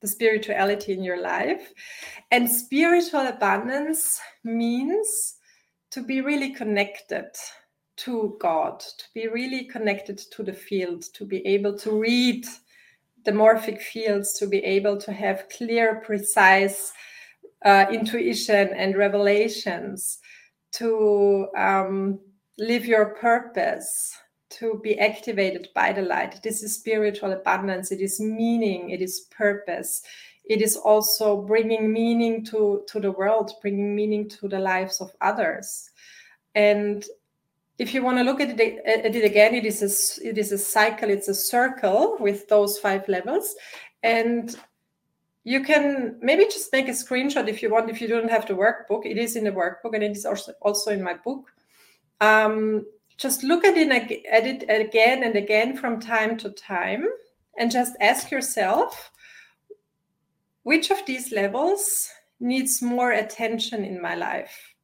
the 0.01 0.07
spirituality 0.07 0.91
in 0.91 1.01
your 1.01 1.21
life. 1.21 1.71
And 2.31 2.49
spiritual 2.49 3.27
abundance 3.27 4.19
means 4.43 5.35
to 5.91 6.03
be 6.03 6.19
really 6.19 6.53
connected 6.53 7.29
to 7.95 8.35
God, 8.41 8.79
to 8.79 9.05
be 9.13 9.27
really 9.27 9.65
connected 9.65 10.17
to 10.17 10.43
the 10.43 10.51
field, 10.51 11.03
to 11.13 11.25
be 11.25 11.45
able 11.45 11.77
to 11.77 11.97
read 11.97 12.45
the 13.25 13.31
morphic 13.31 13.81
fields, 13.81 14.33
to 14.39 14.47
be 14.47 14.59
able 14.59 14.97
to 14.97 15.11
have 15.11 15.49
clear, 15.49 16.01
precise 16.05 16.91
uh, 17.65 17.85
intuition 17.91 18.69
and 18.75 18.97
revelations, 18.97 20.19
to 20.73 21.47
um, 21.57 22.19
live 22.57 22.85
your 22.85 23.15
purpose, 23.15 24.17
to 24.49 24.79
be 24.83 24.99
activated 24.99 25.69
by 25.73 25.93
the 25.93 26.01
light. 26.01 26.41
This 26.43 26.61
is 26.63 26.75
spiritual 26.75 27.31
abundance, 27.31 27.91
it 27.91 28.01
is 28.01 28.19
meaning, 28.19 28.89
it 28.89 29.01
is 29.01 29.27
purpose. 29.31 30.01
It 30.45 30.61
is 30.61 30.75
also 30.75 31.41
bringing 31.41 31.93
meaning 31.93 32.43
to, 32.45 32.83
to 32.87 32.99
the 32.99 33.13
world, 33.13 33.53
bringing 33.61 33.95
meaning 33.95 34.27
to 34.29 34.49
the 34.49 34.59
lives 34.59 34.99
of 34.99 35.11
others. 35.21 35.89
And 36.53 37.05
if 37.79 37.93
you 37.93 38.03
want 38.03 38.17
to 38.19 38.23
look 38.23 38.39
at 38.39 38.59
it, 38.59 38.83
at 38.85 39.15
it 39.15 39.25
again, 39.25 39.55
it 39.55 39.65
is 39.65 39.81
a 39.81 40.27
it 40.27 40.37
is 40.37 40.51
a 40.51 40.57
cycle. 40.57 41.09
It's 41.09 41.27
a 41.27 41.35
circle 41.35 42.17
with 42.19 42.47
those 42.47 42.77
five 42.77 43.07
levels, 43.07 43.55
and 44.03 44.55
you 45.43 45.63
can 45.63 46.17
maybe 46.21 46.45
just 46.45 46.71
make 46.71 46.87
a 46.87 46.91
screenshot 46.91 47.47
if 47.47 47.61
you 47.61 47.71
want. 47.71 47.89
If 47.89 47.99
you 47.99 48.07
don't 48.07 48.29
have 48.29 48.47
the 48.47 48.53
workbook, 48.53 49.05
it 49.05 49.17
is 49.17 49.35
in 49.35 49.43
the 49.43 49.51
workbook, 49.51 49.93
and 49.93 50.03
it 50.03 50.11
is 50.11 50.25
also 50.25 50.53
also 50.61 50.91
in 50.91 51.01
my 51.01 51.15
book. 51.15 51.51
Um, 52.21 52.85
just 53.17 53.43
look 53.43 53.65
at 53.65 53.75
it 53.75 53.91
at 53.91 54.45
it 54.45 54.69
again 54.69 55.23
and 55.23 55.35
again 55.35 55.75
from 55.75 55.99
time 55.99 56.37
to 56.37 56.51
time, 56.51 57.07
and 57.57 57.71
just 57.71 57.93
ask 57.99 58.29
yourself 58.29 59.11
which 60.61 60.91
of 60.91 61.05
these 61.05 61.31
levels 61.31 62.09
needs 62.39 62.81
more 62.81 63.11
attention 63.11 63.83
in 63.83 63.99
my 63.99 64.15
life. 64.15 64.75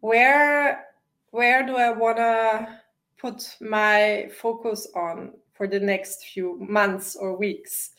Where 0.00 0.86
where 1.32 1.66
do 1.66 1.76
I 1.76 1.90
want 1.90 2.16
to 2.18 2.78
put 3.18 3.56
my 3.60 4.30
focus 4.40 4.88
on 4.94 5.32
for 5.52 5.66
the 5.66 5.80
next 5.80 6.24
few 6.32 6.56
months 6.60 7.16
or 7.16 7.36
weeks? 7.36 7.90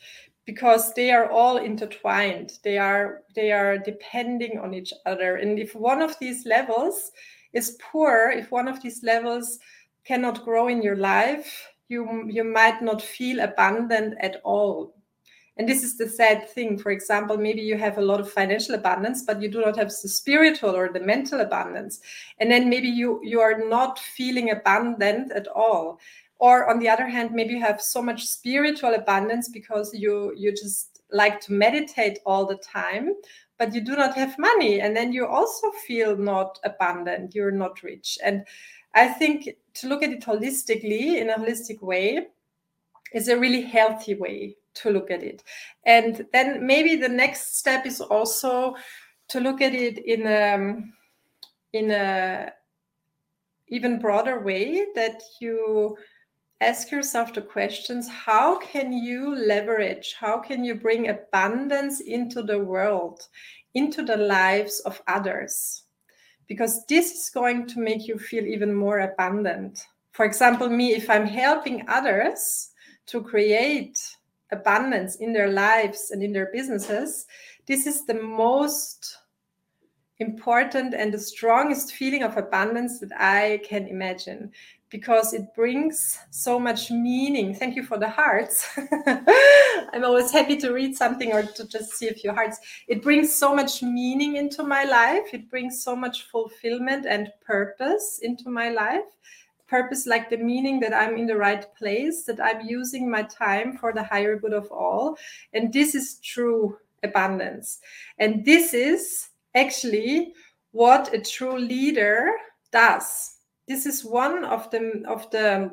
Because 0.45 0.93
they 0.93 1.11
are 1.11 1.29
all 1.29 1.57
intertwined. 1.57 2.59
They 2.63 2.77
are 2.77 3.21
they 3.35 3.51
are 3.51 3.77
depending 3.77 4.59
on 4.59 4.73
each 4.73 4.93
other. 5.05 5.37
And 5.37 5.59
if 5.59 5.75
one 5.75 6.01
of 6.01 6.17
these 6.19 6.45
levels 6.45 7.11
is 7.53 7.77
poor 7.79 8.33
if 8.35 8.51
one 8.51 8.67
of 8.67 8.81
these 8.81 9.03
levels 9.03 9.59
cannot 10.03 10.43
grow 10.43 10.67
in 10.67 10.81
your 10.81 10.97
life 10.97 11.69
you 11.87 12.27
you 12.29 12.43
might 12.43 12.81
not 12.81 13.01
feel 13.01 13.39
abundant 13.39 14.15
at 14.19 14.41
all 14.43 14.95
and 15.57 15.69
this 15.69 15.83
is 15.83 15.97
the 15.97 16.07
sad 16.07 16.49
thing. 16.49 16.77
For 16.77 16.91
example 16.91 17.37
maybe 17.37 17.61
you 17.61 17.77
have 17.77 17.97
a 17.97 18.01
lot 18.01 18.19
of 18.19 18.31
financial 18.31 18.75
abundance 18.75 19.21
but 19.21 19.41
you 19.41 19.49
do 19.49 19.61
not 19.61 19.77
have 19.77 19.89
the 19.89 20.09
spiritual 20.09 20.75
or 20.75 20.89
the 20.91 20.99
mental 20.99 21.41
abundance. 21.41 21.99
And 22.39 22.51
then 22.51 22.69
maybe 22.69 22.87
you 22.87 23.19
you 23.23 23.39
are 23.39 23.59
not 23.67 23.99
feeling 23.99 24.49
abundant 24.49 25.31
at 25.31 25.47
all. 25.47 25.99
Or 26.39 26.69
on 26.69 26.79
the 26.79 26.89
other 26.89 27.07
hand 27.07 27.31
maybe 27.31 27.53
you 27.53 27.61
have 27.61 27.81
so 27.81 28.01
much 28.01 28.25
spiritual 28.25 28.95
abundance 28.95 29.47
because 29.49 29.93
you 29.93 30.33
you 30.35 30.51
just 30.51 31.01
like 31.11 31.39
to 31.41 31.53
meditate 31.53 32.19
all 32.25 32.45
the 32.45 32.57
time 32.57 33.13
but 33.59 33.75
you 33.75 33.81
do 33.81 33.95
not 33.95 34.15
have 34.15 34.37
money. 34.39 34.81
And 34.81 34.97
then 34.97 35.13
you 35.13 35.27
also 35.27 35.69
feel 35.87 36.17
not 36.17 36.59
abundant. 36.63 37.35
You're 37.35 37.51
not 37.51 37.83
rich. 37.83 38.17
And 38.23 38.45
i 38.95 39.07
think 39.07 39.49
to 39.73 39.87
look 39.87 40.03
at 40.03 40.11
it 40.11 40.21
holistically 40.21 41.19
in 41.19 41.29
a 41.31 41.35
holistic 41.35 41.81
way 41.81 42.27
is 43.11 43.27
a 43.27 43.37
really 43.37 43.61
healthy 43.61 44.13
way 44.13 44.55
to 44.75 44.89
look 44.89 45.11
at 45.11 45.23
it. 45.23 45.43
And 45.85 46.25
then 46.33 46.65
maybe 46.65 46.95
the 46.95 47.09
next 47.09 47.57
step 47.57 47.85
is 47.85 48.01
also 48.01 48.75
to 49.29 49.39
look 49.39 49.61
at 49.61 49.73
it 49.73 49.97
in 49.99 50.27
a 50.27 50.81
in 51.73 51.91
a 51.91 52.51
even 53.67 53.99
broader 53.99 54.39
way 54.41 54.85
that 54.95 55.21
you 55.39 55.97
ask 56.61 56.91
yourself 56.91 57.33
the 57.33 57.41
questions 57.41 58.07
how 58.07 58.57
can 58.59 58.93
you 58.93 59.35
leverage 59.35 60.15
how 60.19 60.37
can 60.39 60.63
you 60.63 60.75
bring 60.75 61.09
abundance 61.09 61.99
into 61.99 62.43
the 62.43 62.59
world 62.59 63.27
into 63.73 64.03
the 64.03 64.17
lives 64.17 64.79
of 64.81 65.01
others? 65.07 65.83
Because 66.47 66.85
this 66.85 67.11
is 67.11 67.29
going 67.29 67.67
to 67.67 67.79
make 67.79 68.07
you 68.07 68.17
feel 68.17 68.45
even 68.45 68.73
more 68.73 68.99
abundant. 68.99 69.83
For 70.11 70.25
example 70.25 70.69
me 70.69 70.93
if 70.93 71.09
i'm 71.09 71.25
helping 71.25 71.87
others 71.87 72.69
to 73.07 73.21
create 73.21 73.99
abundance 74.53 75.17
in 75.17 75.33
their 75.33 75.49
lives 75.49 76.11
and 76.11 76.23
in 76.23 76.31
their 76.31 76.49
businesses 76.53 77.25
this 77.65 77.85
is 77.85 78.05
the 78.05 78.13
most 78.13 79.17
important 80.19 80.93
and 80.93 81.13
the 81.13 81.19
strongest 81.19 81.93
feeling 81.93 82.23
of 82.23 82.37
abundance 82.37 82.99
that 82.99 83.11
I 83.19 83.61
can 83.63 83.87
imagine 83.87 84.51
because 84.89 85.33
it 85.33 85.55
brings 85.55 86.19
so 86.29 86.59
much 86.59 86.91
meaning. 86.91 87.55
Thank 87.55 87.75
you 87.75 87.83
for 87.83 87.97
the 87.97 88.09
hearts. 88.09 88.77
I'm 89.91 90.05
always 90.05 90.31
happy 90.31 90.55
to 90.57 90.71
read 90.71 90.95
something 90.95 91.33
or 91.33 91.41
to 91.41 91.67
just 91.67 91.93
see 91.93 92.09
a 92.09 92.13
few 92.13 92.31
hearts. 92.31 92.59
It 92.87 93.01
brings 93.01 93.33
so 93.33 93.55
much 93.55 93.81
meaning 93.81 94.35
into 94.35 94.61
my 94.61 94.83
life. 94.83 95.33
It 95.33 95.49
brings 95.49 95.83
so 95.83 95.95
much 95.95 96.23
fulfillment 96.31 97.07
and 97.07 97.31
purpose 97.43 98.19
into 98.21 98.51
my 98.51 98.69
life. 98.69 99.09
Purpose, 99.67 100.05
like 100.05 100.29
the 100.29 100.37
meaning 100.37 100.79
that 100.81 100.93
I'm 100.93 101.17
in 101.17 101.25
the 101.25 101.37
right 101.37 101.65
place, 101.75 102.23
that 102.25 102.39
I'm 102.39 102.61
using 102.67 103.09
my 103.09 103.23
time 103.23 103.77
for 103.77 103.93
the 103.93 104.03
higher 104.03 104.37
good 104.37 104.53
of 104.53 104.71
all. 104.71 105.17
And 105.53 105.73
this 105.73 105.95
is 105.95 106.19
true 106.19 106.77
abundance. 107.03 107.79
And 108.19 108.45
this 108.45 108.73
is 108.73 109.29
actually 109.55 110.33
what 110.71 111.13
a 111.13 111.19
true 111.19 111.57
leader 111.57 112.31
does 112.71 113.37
this 113.67 113.85
is 113.85 114.03
one 114.03 114.43
of 114.43 114.69
the 114.71 115.03
of 115.07 115.29
the 115.31 115.71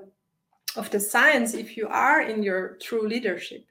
of 0.76 0.90
the 0.90 1.00
science 1.00 1.54
if 1.54 1.76
you 1.76 1.88
are 1.88 2.22
in 2.22 2.42
your 2.42 2.76
true 2.80 3.06
leadership 3.06 3.64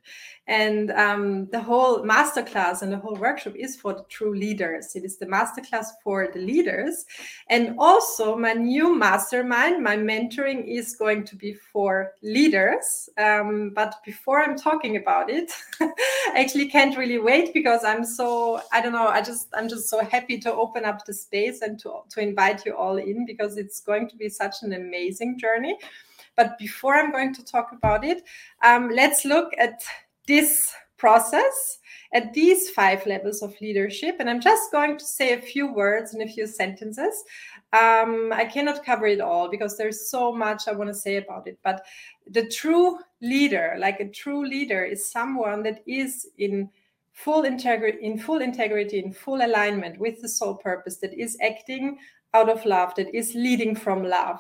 and 0.50 0.90
um, 0.92 1.46
the 1.52 1.62
whole 1.62 2.04
masterclass 2.04 2.82
and 2.82 2.92
the 2.92 2.98
whole 2.98 3.16
workshop 3.16 3.54
is 3.56 3.76
for 3.76 3.94
the 3.94 4.04
true 4.10 4.36
leaders. 4.36 4.96
It 4.96 5.06
is 5.06 5.20
the 5.20 5.28
masterclass 5.28 5.86
for 6.04 6.28
the 6.34 6.40
leaders. 6.40 7.06
And 7.52 7.76
also, 7.78 8.36
my 8.36 8.54
new 8.54 8.98
mastermind, 8.98 9.84
my 9.84 9.96
mentoring 9.96 10.66
is 10.66 10.96
going 10.96 11.26
to 11.26 11.36
be 11.36 11.54
for 11.54 12.14
leaders. 12.24 13.10
Um, 13.20 13.74
but 13.76 13.98
before 14.04 14.42
I'm 14.42 14.58
talking 14.58 14.96
about 14.98 15.30
it, 15.30 15.52
I 15.82 15.92
actually 16.36 16.68
can't 16.68 16.98
really 16.98 17.20
wait 17.20 17.54
because 17.54 17.84
I'm 17.84 18.04
so, 18.04 18.60
I 18.74 18.82
don't 18.82 18.94
know, 18.94 19.08
I 19.08 19.22
just, 19.22 19.50
I'm 19.54 19.70
just 19.70 19.88
so 19.88 20.04
happy 20.04 20.40
to 20.40 20.52
open 20.52 20.84
up 20.84 21.06
the 21.06 21.14
space 21.14 21.62
and 21.62 21.78
to, 21.82 22.00
to 22.10 22.22
invite 22.22 22.66
you 22.66 22.76
all 22.76 22.98
in 22.98 23.28
because 23.28 23.58
it's 23.58 23.82
going 23.82 24.10
to 24.10 24.16
be 24.16 24.30
such 24.30 24.64
an 24.64 24.74
amazing 24.74 25.38
journey. 25.38 25.78
But 26.40 26.58
before 26.58 26.96
I'm 26.96 27.12
going 27.12 27.34
to 27.34 27.44
talk 27.44 27.74
about 27.74 28.06
it, 28.06 28.24
um, 28.64 28.90
let's 28.92 29.26
look 29.26 29.52
at 29.58 29.84
this 30.26 30.74
process 30.96 31.80
at 32.14 32.34
these 32.34 32.70
five 32.70 33.06
levels 33.06 33.42
of 33.42 33.60
leadership. 33.60 34.16
And 34.20 34.30
I'm 34.30 34.40
just 34.40 34.72
going 34.72 34.98
to 34.98 35.04
say 35.04 35.34
a 35.34 35.42
few 35.42 35.74
words 35.74 36.14
and 36.14 36.24
a 36.24 36.32
few 36.32 36.48
sentences. 36.48 37.26
Um, 37.74 38.32
I 38.34 38.46
cannot 38.46 38.86
cover 38.86 39.06
it 39.06 39.20
all 39.20 39.50
because 39.50 39.76
there's 39.78 40.10
so 40.10 40.32
much 40.32 40.70
I 40.70 40.72
want 40.72 40.90
to 40.90 40.94
say 40.94 41.18
about 41.18 41.46
it. 41.46 41.60
But 41.62 41.86
the 42.26 42.48
true 42.48 43.00
leader, 43.22 43.76
like 43.78 44.00
a 44.00 44.08
true 44.08 44.48
leader, 44.48 44.86
is 44.86 45.12
someone 45.12 45.62
that 45.64 45.84
is 45.86 46.26
in 46.38 46.70
full 47.12 47.44
integrity, 47.44 47.98
in 48.02 48.18
full 48.18 48.40
integrity, 48.40 49.00
in 49.00 49.12
full 49.12 49.46
alignment 49.46 50.00
with 50.00 50.22
the 50.22 50.30
soul 50.30 50.56
purpose, 50.56 51.00
that 51.00 51.14
is 51.14 51.38
acting 51.42 51.98
out 52.34 52.48
of 52.48 52.66
love, 52.66 52.96
that 52.96 53.14
is 53.14 53.36
leading 53.36 53.76
from 53.76 54.06
love, 54.06 54.40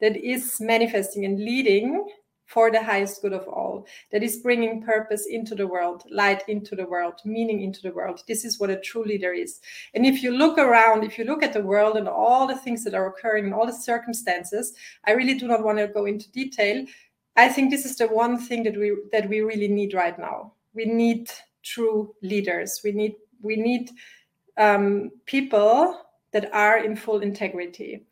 that 0.00 0.16
is 0.16 0.60
manifesting 0.60 1.24
and 1.24 1.38
leading 1.38 2.06
for 2.46 2.70
the 2.70 2.82
highest 2.82 3.22
good 3.22 3.32
of 3.32 3.48
all, 3.48 3.86
that 4.12 4.22
is 4.22 4.38
bringing 4.38 4.82
purpose 4.82 5.26
into 5.26 5.54
the 5.54 5.66
world, 5.66 6.04
light 6.10 6.42
into 6.48 6.76
the 6.76 6.86
world, 6.86 7.14
meaning 7.24 7.62
into 7.62 7.80
the 7.82 7.92
world. 7.92 8.22
This 8.28 8.44
is 8.44 8.60
what 8.60 8.70
a 8.70 8.80
true 8.80 9.04
leader 9.04 9.32
is. 9.32 9.60
And 9.94 10.04
if 10.04 10.22
you 10.22 10.30
look 10.30 10.58
around, 10.58 11.04
if 11.04 11.18
you 11.18 11.24
look 11.24 11.42
at 11.42 11.52
the 11.52 11.62
world 11.62 11.96
and 11.96 12.06
all 12.06 12.46
the 12.46 12.56
things 12.56 12.84
that 12.84 12.94
are 12.94 13.06
occurring 13.06 13.46
and 13.46 13.54
all 13.54 13.66
the 13.66 13.72
circumstances, 13.72 14.74
I 15.04 15.12
really 15.12 15.38
do 15.38 15.48
not 15.48 15.64
want 15.64 15.78
to 15.78 15.88
go 15.88 16.04
into 16.04 16.30
detail. 16.32 16.84
I 17.36 17.48
think 17.48 17.70
this 17.70 17.84
is 17.84 17.96
the 17.96 18.08
one 18.08 18.38
thing 18.38 18.62
that 18.64 18.76
we 18.76 18.96
that 19.10 19.28
we 19.28 19.40
really 19.40 19.68
need 19.68 19.94
right 19.94 20.16
now. 20.18 20.52
We 20.74 20.84
need 20.84 21.30
true 21.62 22.14
leaders. 22.22 22.80
We 22.84 22.92
need 22.92 23.14
we 23.42 23.56
need 23.56 23.90
um, 24.56 25.10
people 25.26 26.00
that 26.32 26.52
are 26.52 26.78
in 26.78 26.94
full 26.96 27.20
integrity 27.20 28.04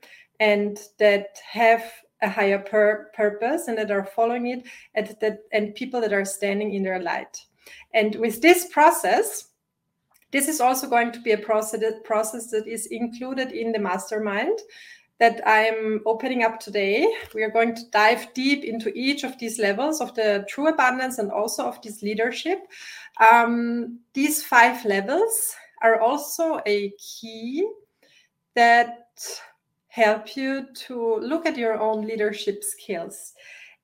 and 0.42 0.78
that 0.98 1.26
have 1.60 1.84
a 2.22 2.28
higher 2.28 2.58
pur- 2.58 3.10
purpose 3.14 3.68
and 3.68 3.76
that 3.78 3.90
are 3.90 4.04
following 4.16 4.46
it 4.46 4.62
and 4.94 5.16
that 5.20 5.38
and 5.52 5.74
people 5.74 6.00
that 6.00 6.12
are 6.12 6.24
standing 6.24 6.74
in 6.74 6.82
their 6.82 7.00
light 7.00 7.34
and 7.94 8.16
with 8.16 8.40
this 8.42 8.68
process 8.72 9.52
this 10.32 10.48
is 10.48 10.60
also 10.60 10.88
going 10.88 11.12
to 11.12 11.20
be 11.20 11.32
a 11.32 11.38
process, 11.38 11.82
process 12.04 12.50
that 12.50 12.66
is 12.66 12.86
included 12.86 13.52
in 13.52 13.70
the 13.70 13.78
mastermind 13.78 14.58
that 15.20 15.40
I'm 15.46 16.00
opening 16.06 16.42
up 16.42 16.58
today. 16.58 17.06
We 17.34 17.44
are 17.44 17.50
going 17.50 17.74
to 17.76 17.90
dive 17.92 18.32
deep 18.34 18.64
into 18.64 18.90
each 18.94 19.24
of 19.24 19.38
these 19.38 19.58
levels 19.58 20.00
of 20.00 20.14
the 20.14 20.44
true 20.48 20.68
abundance 20.68 21.18
and 21.18 21.30
also 21.30 21.64
of 21.66 21.80
this 21.82 22.02
leadership. 22.02 22.58
Um, 23.20 24.00
these 24.14 24.42
five 24.42 24.84
levels 24.84 25.54
are 25.82 26.00
also 26.00 26.60
a 26.66 26.92
key 26.98 27.68
that 28.56 29.06
help 29.92 30.36
you 30.36 30.66
to 30.72 31.18
look 31.20 31.44
at 31.44 31.58
your 31.58 31.78
own 31.78 32.06
leadership 32.06 32.64
skills. 32.64 33.34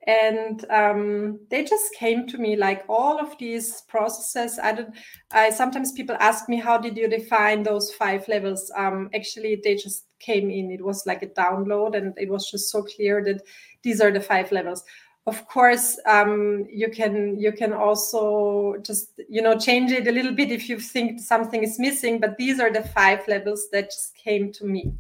And 0.06 0.64
um, 0.70 1.38
they 1.50 1.64
just 1.64 1.94
came 1.94 2.26
to 2.28 2.38
me 2.38 2.56
like 2.56 2.82
all 2.88 3.20
of 3.20 3.36
these 3.38 3.82
processes. 3.88 4.58
I 4.58 4.72
don't. 4.72 4.94
I 5.32 5.50
sometimes 5.50 5.92
people 5.92 6.16
ask 6.18 6.48
me 6.48 6.56
how 6.56 6.78
did 6.78 6.96
you 6.96 7.08
define 7.08 7.62
those 7.62 7.92
five 7.92 8.26
levels. 8.26 8.72
Um, 8.74 9.10
actually, 9.14 9.60
they 9.62 9.74
just 9.74 10.06
came 10.18 10.50
in. 10.50 10.70
It 10.70 10.82
was 10.82 11.04
like 11.04 11.22
a 11.22 11.26
download, 11.26 11.94
and 11.94 12.14
it 12.16 12.30
was 12.30 12.50
just 12.50 12.70
so 12.70 12.82
clear 12.82 13.22
that 13.24 13.42
these 13.82 14.00
are 14.00 14.10
the 14.10 14.20
five 14.20 14.50
levels 14.50 14.82
of 15.26 15.46
course 15.46 15.98
um, 16.06 16.66
you 16.70 16.88
can 16.88 17.38
you 17.38 17.52
can 17.52 17.72
also 17.74 18.76
just 18.82 19.20
you 19.28 19.42
know 19.42 19.58
change 19.58 19.92
it 19.92 20.08
a 20.08 20.12
little 20.12 20.32
bit 20.32 20.50
if 20.50 20.70
you 20.70 20.80
think 20.80 21.20
something 21.20 21.62
is 21.62 21.78
missing 21.78 22.18
but 22.18 22.38
these 22.38 22.58
are 22.58 22.72
the 22.72 22.82
five 22.82 23.20
levels 23.28 23.68
that 23.70 23.90
just 23.90 24.16
came 24.16 24.50
to 24.50 24.64
me 24.64 24.90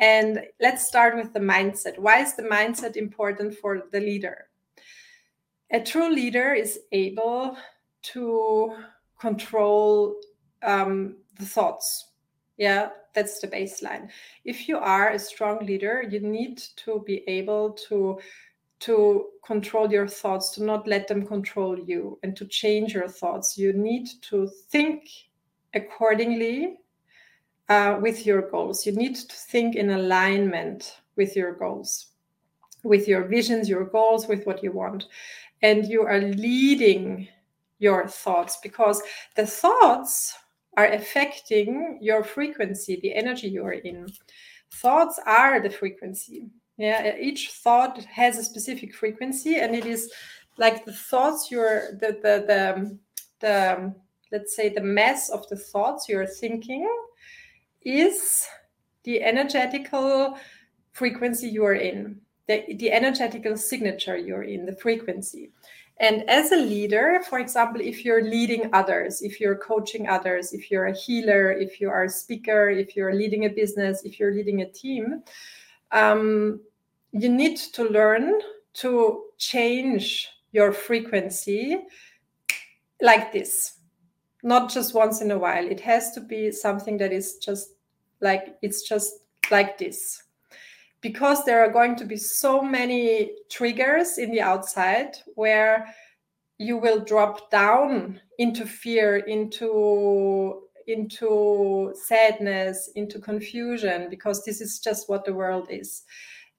and 0.00 0.42
let's 0.60 0.86
start 0.86 1.14
with 1.14 1.32
the 1.32 1.40
mindset. 1.40 1.98
Why 1.98 2.20
is 2.20 2.34
the 2.34 2.42
mindset 2.42 2.96
important 2.96 3.54
for 3.54 3.82
the 3.92 4.00
leader? 4.00 4.48
A 5.70 5.80
true 5.80 6.10
leader 6.12 6.54
is 6.54 6.80
able 6.90 7.56
to 8.02 8.74
control 9.20 10.16
um, 10.62 11.16
the 11.38 11.44
thoughts. 11.44 12.12
Yeah, 12.56 12.88
that's 13.14 13.40
the 13.40 13.48
baseline. 13.48 14.08
If 14.44 14.68
you 14.68 14.78
are 14.78 15.10
a 15.10 15.18
strong 15.18 15.64
leader, 15.64 16.02
you 16.08 16.20
need 16.20 16.58
to 16.76 17.02
be 17.06 17.22
able 17.28 17.72
to 17.88 18.18
to 18.80 19.26
control 19.44 19.92
your 19.92 20.08
thoughts, 20.08 20.48
to 20.50 20.64
not 20.64 20.88
let 20.88 21.06
them 21.06 21.26
control 21.26 21.78
you, 21.78 22.18
and 22.22 22.34
to 22.34 22.46
change 22.46 22.94
your 22.94 23.08
thoughts. 23.08 23.58
You 23.58 23.74
need 23.74 24.08
to 24.22 24.48
think 24.70 25.10
accordingly 25.74 26.78
uh, 27.70 27.98
with 28.02 28.26
your 28.26 28.42
goals. 28.50 28.86
You 28.86 28.92
need 28.92 29.16
to 29.16 29.36
think 29.52 29.76
in 29.76 29.90
alignment 29.90 31.00
with 31.16 31.36
your 31.36 31.54
goals. 31.54 32.08
with 32.84 33.08
your 33.08 33.24
visions, 33.24 33.68
your 33.68 33.84
goals, 33.84 34.26
with 34.28 34.46
what 34.46 34.62
you 34.62 34.72
want. 34.72 35.06
And 35.62 35.86
you 35.86 36.02
are 36.02 36.20
leading 36.20 37.28
your 37.78 38.08
thoughts 38.08 38.58
because 38.62 39.02
the 39.36 39.46
thoughts 39.46 40.34
are 40.76 40.86
affecting 40.92 41.98
your 42.00 42.24
frequency, 42.24 42.98
the 43.02 43.14
energy 43.14 43.48
you 43.48 43.64
are 43.64 43.74
in. 43.74 44.08
Thoughts 44.72 45.20
are 45.26 45.60
the 45.60 45.70
frequency. 45.70 46.48
Yeah, 46.78 47.16
each 47.18 47.50
thought 47.50 48.02
has 48.04 48.38
a 48.38 48.44
specific 48.44 48.94
frequency, 48.94 49.56
and 49.56 49.74
it 49.74 49.84
is 49.86 50.10
like 50.56 50.84
the 50.86 50.92
thoughts 50.94 51.50
you're 51.50 51.92
the 52.00 52.18
the 52.22 52.44
the, 52.46 52.98
the 53.40 53.94
let's 54.32 54.56
say 54.56 54.70
the 54.70 54.80
mass 54.80 55.28
of 55.30 55.46
the 55.48 55.56
thoughts 55.56 56.08
you're 56.08 56.26
thinking 56.26 56.88
is 57.82 58.46
the 59.04 59.22
energetical 59.22 60.38
frequency 60.92 61.48
you 61.48 61.64
are 61.64 61.74
in 61.74 62.20
the, 62.46 62.74
the 62.74 62.90
energetical 62.90 63.56
signature 63.56 64.16
you're 64.16 64.42
in 64.42 64.66
the 64.66 64.74
frequency. 64.74 65.52
And 66.00 66.28
as 66.28 66.50
a 66.50 66.56
leader 66.56 67.20
for 67.28 67.38
example 67.38 67.80
if 67.80 68.04
you're 68.04 68.24
leading 68.24 68.70
others 68.72 69.20
if 69.20 69.38
you're 69.38 69.56
coaching 69.56 70.08
others 70.08 70.52
if 70.54 70.70
you're 70.70 70.86
a 70.86 70.96
healer 70.96 71.52
if 71.52 71.80
you 71.80 71.90
are 71.90 72.04
a 72.04 72.08
speaker 72.08 72.70
if 72.70 72.96
you're 72.96 73.14
leading 73.14 73.44
a 73.44 73.50
business 73.50 74.02
if 74.04 74.18
you're 74.18 74.32
leading 74.32 74.62
a 74.62 74.70
team 74.70 75.22
um, 75.92 76.60
you 77.12 77.28
need 77.28 77.58
to 77.58 77.84
learn 77.84 78.40
to 78.72 79.24
change 79.36 80.28
your 80.52 80.72
frequency 80.72 81.78
like 83.02 83.32
this 83.32 83.79
not 84.42 84.70
just 84.70 84.94
once 84.94 85.20
in 85.20 85.30
a 85.30 85.38
while. 85.38 85.66
It 85.66 85.80
has 85.80 86.12
to 86.12 86.20
be 86.20 86.50
something 86.50 86.96
that 86.98 87.12
is 87.12 87.36
just 87.36 87.74
like 88.20 88.56
it's 88.62 88.82
just 88.82 89.12
like 89.50 89.78
this. 89.78 90.22
Because 91.00 91.44
there 91.44 91.64
are 91.64 91.72
going 91.72 91.96
to 91.96 92.04
be 92.04 92.16
so 92.16 92.60
many 92.60 93.32
triggers 93.50 94.18
in 94.18 94.30
the 94.30 94.42
outside 94.42 95.16
where 95.34 95.86
you 96.58 96.76
will 96.76 97.00
drop 97.00 97.50
down 97.50 98.20
into 98.38 98.66
fear 98.66 99.16
into 99.16 100.62
into 100.86 101.94
sadness 102.06 102.90
into 102.96 103.18
confusion 103.18 104.08
because 104.10 104.44
this 104.44 104.60
is 104.60 104.78
just 104.80 105.08
what 105.08 105.24
the 105.24 105.32
world 105.32 105.68
is. 105.70 106.02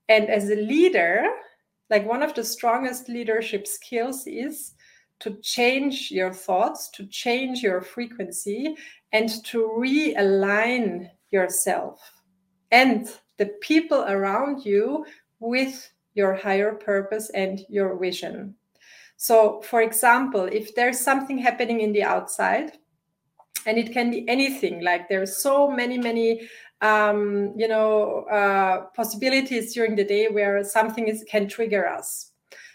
And 0.09 0.29
as 0.29 0.49
a 0.49 0.55
leader 0.55 1.25
like 1.91 2.07
one 2.07 2.23
of 2.23 2.33
the 2.33 2.43
strongest 2.43 3.09
leadership 3.09 3.67
skills 3.67 4.25
is 4.25 4.73
to 5.21 5.31
change 5.41 6.11
your 6.11 6.33
thoughts 6.33 6.89
to 6.89 7.05
change 7.07 7.63
your 7.63 7.81
frequency 7.81 8.75
and 9.13 9.29
to 9.45 9.69
realign 9.77 11.09
yourself 11.31 12.21
and 12.71 13.09
the 13.37 13.47
people 13.61 14.03
around 14.07 14.65
you 14.65 15.05
with 15.39 15.91
your 16.13 16.35
higher 16.35 16.73
purpose 16.73 17.29
and 17.31 17.65
your 17.69 17.97
vision. 17.97 18.55
So, 19.17 19.61
for 19.61 19.81
example, 19.81 20.45
if 20.45 20.73
there's 20.75 20.99
something 20.99 21.37
happening 21.37 21.81
in 21.81 21.93
the 21.93 22.03
outside, 22.03 22.73
and 23.65 23.77
it 23.77 23.93
can 23.93 24.09
be 24.09 24.27
anything, 24.27 24.83
like 24.83 25.07
there's 25.07 25.37
so 25.37 25.69
many, 25.69 25.97
many, 25.97 26.49
um, 26.81 27.53
you 27.55 27.67
know, 27.67 28.23
uh, 28.31 28.87
possibilities 28.95 29.73
during 29.73 29.95
the 29.95 30.03
day 30.03 30.27
where 30.27 30.63
something 30.63 31.07
is, 31.07 31.23
can 31.29 31.47
trigger 31.47 31.87
us. 31.87 32.30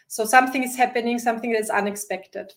So 0.09 0.25
something 0.25 0.63
is 0.63 0.77
happening, 0.77 1.19
something 1.19 1.53
that's 1.53 1.71
unexpected, 1.71 2.53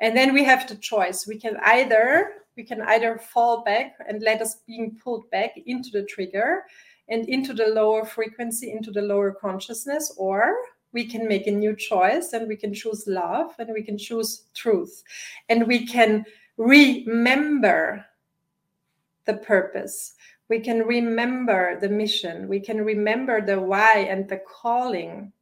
and 0.00 0.16
then 0.16 0.32
we 0.32 0.44
have 0.44 0.68
the 0.68 0.76
choice. 0.76 1.26
We 1.26 1.38
can 1.38 1.56
either 1.64 2.42
we 2.56 2.64
can 2.64 2.82
either 2.82 3.18
fall 3.18 3.62
back 3.64 3.96
and 4.06 4.22
let 4.22 4.42
us 4.42 4.56
being 4.66 4.98
pulled 5.02 5.30
back 5.30 5.52
into 5.66 5.90
the 5.90 6.04
trigger 6.04 6.64
and 7.08 7.28
into 7.28 7.54
the 7.54 7.68
lower 7.68 8.04
frequency, 8.04 8.72
into 8.72 8.90
the 8.90 9.00
lower 9.00 9.32
consciousness, 9.32 10.14
or 10.18 10.54
we 10.92 11.06
can 11.06 11.26
make 11.26 11.46
a 11.46 11.50
new 11.50 11.74
choice 11.74 12.32
and 12.34 12.46
we 12.46 12.56
can 12.56 12.74
choose 12.74 13.06
love 13.06 13.54
and 13.58 13.70
we 13.72 13.82
can 13.82 13.96
choose 13.96 14.44
truth 14.54 15.02
and 15.48 15.66
we 15.66 15.86
can 15.86 16.24
remember 16.56 18.04
the 19.24 19.34
purpose. 19.34 20.14
We 20.48 20.60
can 20.60 20.80
remember 20.82 21.80
the 21.80 21.88
mission. 21.88 22.48
We 22.48 22.60
can 22.60 22.84
remember 22.84 23.40
the 23.40 23.58
why 23.60 24.06
and 24.10 24.28
the 24.28 24.42
calling 24.46 25.32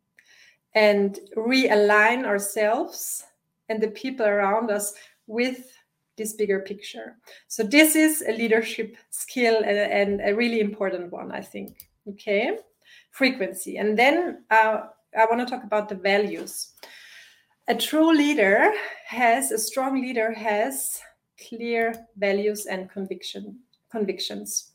and 0.75 1.19
realign 1.37 2.25
ourselves 2.25 3.25
and 3.69 3.83
the 3.83 3.89
people 3.89 4.27
around 4.27 4.71
us 4.71 4.95
with 5.27 5.73
this 6.17 6.35
bigger 6.35 6.61
picture. 6.61 7.17
So 7.49 7.63
this 7.63 7.97
is 7.97 8.23
a 8.27 8.33
leadership 8.33 8.97
skill 9.11 9.57
and, 9.65 9.79
and 9.79 10.21
a 10.21 10.35
really 10.35 10.61
important 10.61 11.11
one, 11.11 11.33
I 11.33 11.41
think. 11.41 11.89
Okay, 12.09 12.59
frequency, 13.11 13.77
and 13.77 13.99
then 13.99 14.45
uh, 14.51 14.83
I 15.17 15.25
want 15.27 15.41
to 15.41 15.47
talk 15.47 15.65
about 15.65 15.89
the 15.89 15.95
values. 15.95 16.73
A 17.69 17.75
true 17.75 18.13
leader 18.17 18.73
has 19.07 19.53
a 19.53 19.59
strong 19.59 20.01
leader 20.01 20.33
has 20.33 21.01
clear 21.49 21.95
values 22.17 22.67
and 22.67 22.91
conviction 22.91 23.61
convictions. 23.91 24.73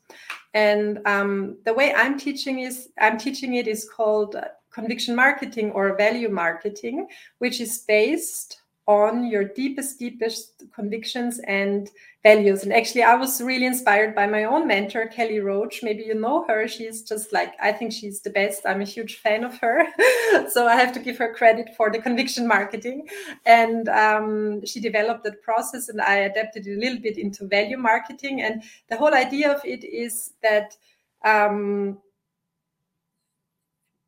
And 0.54 1.00
um, 1.06 1.58
the 1.64 1.74
way 1.74 1.92
I'm 1.94 2.18
teaching 2.18 2.60
is 2.60 2.88
I'm 3.00 3.18
teaching 3.18 3.54
it 3.54 3.66
is 3.66 3.88
called 3.88 4.36
conviction 4.76 5.14
marketing 5.16 5.72
or 5.72 5.96
value 5.96 6.28
marketing, 6.28 7.08
which 7.38 7.60
is 7.62 7.78
based 7.88 8.60
on 8.86 9.26
your 9.26 9.42
deepest, 9.42 9.98
deepest 9.98 10.62
convictions 10.72 11.40
and 11.48 11.90
values. 12.22 12.62
And 12.62 12.72
actually, 12.72 13.02
I 13.02 13.16
was 13.16 13.40
really 13.40 13.66
inspired 13.66 14.14
by 14.14 14.26
my 14.26 14.44
own 14.44 14.68
mentor, 14.68 15.06
Kelly 15.06 15.40
Roach. 15.40 15.82
Maybe 15.82 16.04
you 16.04 16.14
know 16.14 16.44
her. 16.46 16.68
She's 16.68 17.02
just 17.02 17.32
like, 17.32 17.54
I 17.60 17.72
think 17.72 17.90
she's 17.92 18.20
the 18.20 18.30
best. 18.30 18.60
I'm 18.64 18.82
a 18.82 18.92
huge 18.96 19.16
fan 19.16 19.42
of 19.42 19.58
her. 19.58 19.86
so 20.54 20.68
I 20.68 20.76
have 20.76 20.92
to 20.92 21.00
give 21.00 21.18
her 21.18 21.34
credit 21.34 21.70
for 21.76 21.90
the 21.90 21.98
conviction 21.98 22.46
marketing. 22.46 23.08
And 23.44 23.88
um, 23.88 24.64
she 24.64 24.78
developed 24.78 25.24
that 25.24 25.42
process, 25.42 25.88
and 25.88 26.00
I 26.00 26.16
adapted 26.28 26.66
it 26.66 26.76
a 26.76 26.80
little 26.80 27.00
bit 27.00 27.18
into 27.18 27.48
value 27.48 27.78
marketing. 27.78 28.42
And 28.42 28.62
the 28.88 28.96
whole 28.96 29.14
idea 29.14 29.52
of 29.52 29.64
it 29.64 29.82
is 29.84 30.34
that. 30.42 30.76
Um, 31.24 31.98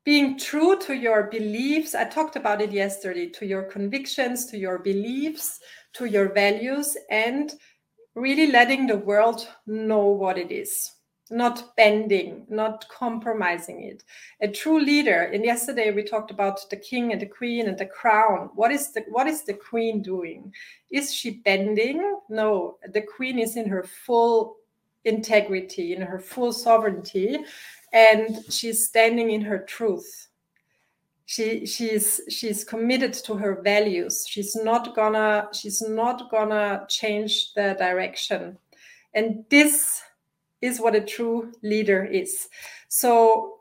being 0.08 0.38
true 0.38 0.74
to 0.78 0.94
your 0.94 1.24
beliefs. 1.24 1.94
I 1.94 2.04
talked 2.04 2.34
about 2.34 2.62
it 2.62 2.72
yesterday 2.72 3.28
to 3.28 3.44
your 3.44 3.64
convictions 3.64 4.46
to 4.46 4.56
your 4.56 4.78
beliefs 4.78 5.60
to 5.92 6.06
your 6.06 6.32
values 6.32 6.96
and 7.10 7.52
really 8.14 8.50
letting 8.50 8.86
the 8.86 8.96
world 8.96 9.46
know 9.66 10.06
what 10.06 10.38
it 10.38 10.50
is 10.50 10.92
not 11.30 11.76
bending 11.76 12.46
not 12.48 12.88
compromising 12.88 13.82
it. 13.82 14.02
A 14.40 14.48
true 14.48 14.80
leader 14.80 15.24
and 15.24 15.44
yesterday 15.44 15.90
we 15.90 16.02
talked 16.02 16.30
about 16.30 16.58
the 16.70 16.76
king 16.76 17.12
and 17.12 17.20
the 17.20 17.26
queen 17.26 17.68
and 17.68 17.76
the 17.76 17.84
crown. 18.00 18.48
What 18.54 18.72
is 18.72 18.92
the 18.94 19.04
what 19.10 19.26
is 19.26 19.44
the 19.44 19.58
queen 19.70 20.00
doing? 20.00 20.54
Is 20.90 21.14
she 21.14 21.42
bending? 21.44 22.00
No 22.30 22.78
the 22.94 23.02
queen 23.02 23.38
is 23.38 23.58
in 23.58 23.68
her 23.68 23.82
full 23.82 24.56
integrity 25.04 25.94
in 25.94 26.02
her 26.02 26.18
full 26.18 26.52
sovereignty 26.52 27.38
and 27.92 28.44
she's 28.50 28.86
standing 28.86 29.30
in 29.30 29.42
her 29.42 29.58
truth. 29.58 30.28
She 31.26 31.66
she's 31.66 32.22
she's 32.30 32.64
committed 32.64 33.12
to 33.12 33.34
her 33.34 33.60
values. 33.62 34.26
She's 34.26 34.56
not 34.56 34.94
gonna 34.96 35.48
she's 35.52 35.82
not 35.82 36.30
gonna 36.30 36.86
change 36.88 37.52
the 37.54 37.76
direction. 37.78 38.56
And 39.14 39.44
this 39.50 40.02
is 40.62 40.80
what 40.80 40.94
a 40.94 41.00
true 41.00 41.52
leader 41.62 42.04
is. 42.04 42.48
So 42.88 43.58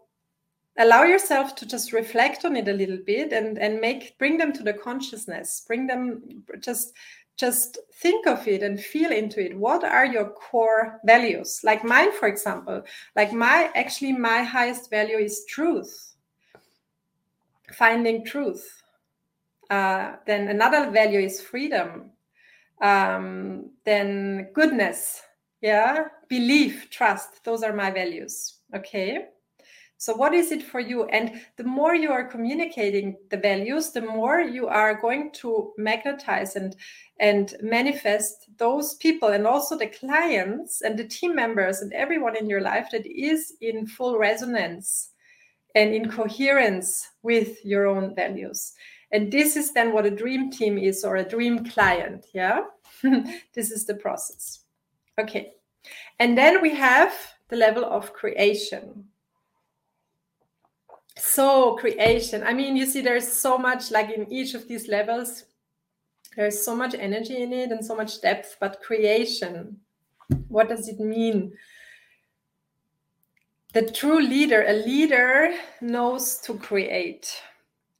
allow 0.78 1.04
yourself 1.04 1.56
to 1.56 1.66
just 1.66 1.92
reflect 1.92 2.46
on 2.46 2.56
it 2.56 2.68
a 2.68 2.74
little 2.74 3.00
bit 3.06 3.34
and 3.34 3.58
and 3.58 3.82
make 3.82 4.18
bring 4.18 4.38
them 4.38 4.54
to 4.54 4.64
the 4.64 4.74
consciousness. 4.74 5.64
Bring 5.68 5.88
them 5.88 6.44
just 6.62 6.94
just 7.38 7.78
think 7.94 8.26
of 8.28 8.48
it 8.48 8.64
and 8.64 8.80
feel 8.80 9.12
into 9.12 9.44
it. 9.44 9.58
What 9.58 9.84
are 9.84 10.06
your 10.06 10.30
core 10.30 11.00
values? 11.06 11.62
Like 11.64 11.84
mine 11.84 12.12
for 12.14 12.28
example 12.28 12.84
like 13.16 13.32
my 13.32 13.72
actually 13.76 14.14
my 14.14 14.44
highest 14.44 14.90
value 14.90 15.18
is 15.18 15.46
truth. 15.46 16.16
Finding 17.74 18.26
truth. 18.26 18.82
Uh, 19.70 20.16
then 20.26 20.48
another 20.48 20.90
value 20.90 21.20
is 21.20 21.42
freedom. 21.42 22.12
Um, 22.82 23.72
then 23.86 24.50
goodness. 24.54 25.22
Yeah 25.62 26.06
belief 26.28 26.90
trust. 26.90 27.44
Those 27.44 27.64
are 27.64 27.74
my 27.74 27.92
values. 27.92 28.60
Okay 28.76 29.28
so, 30.00 30.14
what 30.14 30.36
is 30.36 30.52
it 30.52 30.62
for 30.62 30.80
you? 30.80 31.06
And 31.06 31.42
the 31.56 31.64
more 31.64 31.96
you 31.96 32.12
are 32.12 32.24
communicating 32.24 33.18
the 33.32 33.38
values, 33.38 33.92
the 33.92 34.02
more 34.02 34.40
you 34.40 34.68
are 34.68 34.94
going 34.94 35.32
to 35.42 35.74
magnetize 35.78 36.56
and 36.56 36.76
and 37.20 37.56
manifest 37.62 38.48
those 38.58 38.94
people 38.96 39.30
and 39.30 39.48
also 39.48 39.76
the 39.76 39.88
clients 39.88 40.82
and 40.82 41.00
the 41.00 41.08
team 41.08 41.34
members 41.34 41.82
and 41.82 41.92
everyone 41.94 42.38
in 42.38 42.48
your 42.48 42.62
life 42.62 42.90
that 42.92 43.08
is 43.08 43.56
in 43.60 43.88
full 43.88 44.20
resonance 44.20 45.10
and 45.74 45.96
in 45.96 46.10
coherence 46.10 47.08
with 47.24 47.66
your 47.66 47.88
own 47.88 48.14
values. 48.14 48.74
And 49.12 49.32
this 49.32 49.56
is 49.56 49.74
then 49.74 49.94
what 49.94 50.06
a 50.06 50.12
dream 50.12 50.52
team 50.52 50.78
is 50.78 51.04
or 51.04 51.16
a 51.16 51.28
dream 51.28 51.66
client. 51.66 52.28
Yeah. 52.36 52.66
this 53.56 53.72
is 53.72 53.86
the 53.86 53.96
process. 53.96 54.60
Okay. 55.20 55.54
And 56.20 56.38
then 56.38 56.62
we 56.62 56.76
have 56.76 57.14
the 57.50 57.56
level 57.56 57.84
of 57.84 58.14
creation 58.14 59.06
so 61.18 61.76
creation. 61.76 62.44
I 62.44 62.54
mean 62.54 62.76
you 62.76 62.86
see 62.86 63.02
there's 63.02 63.28
so 63.28 63.58
much 63.58 63.92
like 63.92 64.10
in 64.10 64.32
each 64.32 64.54
of 64.54 64.68
these 64.68 64.88
levels 64.88 65.46
there's 66.36 66.64
so 66.64 66.76
much 66.76 66.94
energy 66.94 67.42
in 67.42 67.52
it 67.52 67.72
and 67.72 67.84
so 67.84 67.96
much 67.96 68.22
depth 68.22 68.58
but 68.60 68.82
creation 68.82 69.78
what 70.50 70.70
does 70.70 70.88
it 70.88 71.00
mean? 71.00 71.54
The 73.74 73.90
true 73.92 74.22
leader 74.22 74.64
a 74.68 74.74
leader 74.74 75.54
knows 75.82 76.38
to 76.40 76.58
create. 76.58 77.42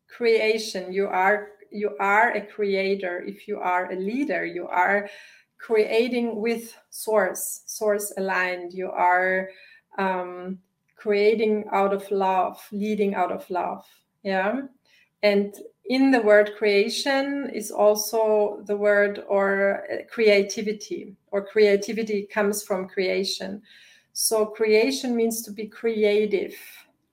Creation 0.08 0.92
you 0.92 1.08
are 1.08 1.50
you 1.72 1.96
are 2.00 2.32
a 2.32 2.42
creator. 2.42 3.24
If 3.26 3.48
you 3.48 3.60
are 3.60 3.92
a 3.92 3.96
leader 3.96 4.46
you 4.46 4.68
are 4.68 5.10
creating 5.58 6.40
with 6.40 6.76
source 6.90 7.64
source 7.66 8.14
aligned. 8.18 8.74
You 8.74 8.90
are 8.90 9.50
um, 9.98 10.60
creating 10.98 11.66
out 11.72 11.94
of 11.94 12.10
love 12.12 12.60
leading 12.72 13.16
out 13.16 13.32
of 13.32 13.50
love 13.50 13.86
yeah? 14.28 14.62
And 15.24 15.56
in 15.86 16.12
the 16.12 16.22
word 16.22 16.52
creation 16.58 17.50
is 17.54 17.72
also 17.72 18.62
the 18.66 18.76
word 18.76 19.24
or 19.28 19.86
uh, 19.90 20.04
creativity 20.12 21.16
or 21.32 21.46
creativity 21.46 22.28
comes 22.30 22.62
from 22.62 22.90
creation. 22.90 23.62
So 24.12 24.46
creation 24.46 25.16
means 25.16 25.42
to 25.44 25.52
be 25.52 25.68
creative 25.68 26.56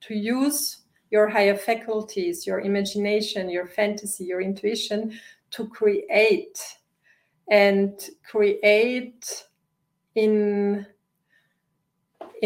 to 0.01 0.13
use 0.13 0.81
your 1.09 1.29
higher 1.29 1.55
faculties 1.55 2.45
your 2.45 2.59
imagination 2.59 3.49
your 3.49 3.67
fantasy 3.67 4.25
your 4.25 4.41
intuition 4.41 5.17
to 5.51 5.67
create. 5.69 6.59
And 7.47 7.93
create 8.29 9.45
in 10.15 10.85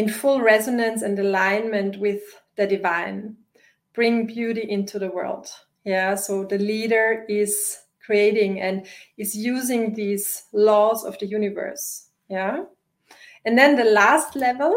in 0.00 0.08
full 0.08 0.40
resonance 0.40 1.02
and 1.02 1.18
alignment 1.18 2.00
with 2.00 2.22
the 2.56 2.66
divine 2.66 3.36
bring 3.92 4.26
beauty 4.26 4.64
into 4.70 4.98
the 4.98 5.10
world. 5.10 5.46
Yeah 5.84 6.14
so 6.14 6.44
the 6.44 6.58
leader 6.58 7.26
is 7.28 7.76
creating 8.06 8.60
and 8.62 8.86
is 9.18 9.36
using 9.36 9.92
these 9.92 10.44
laws 10.54 11.04
of 11.04 11.18
the 11.18 11.26
universe. 11.26 12.08
Yeah 12.30 12.64
and 13.44 13.58
then 13.58 13.76
the 13.76 13.90
last 14.00 14.36
level 14.36 14.74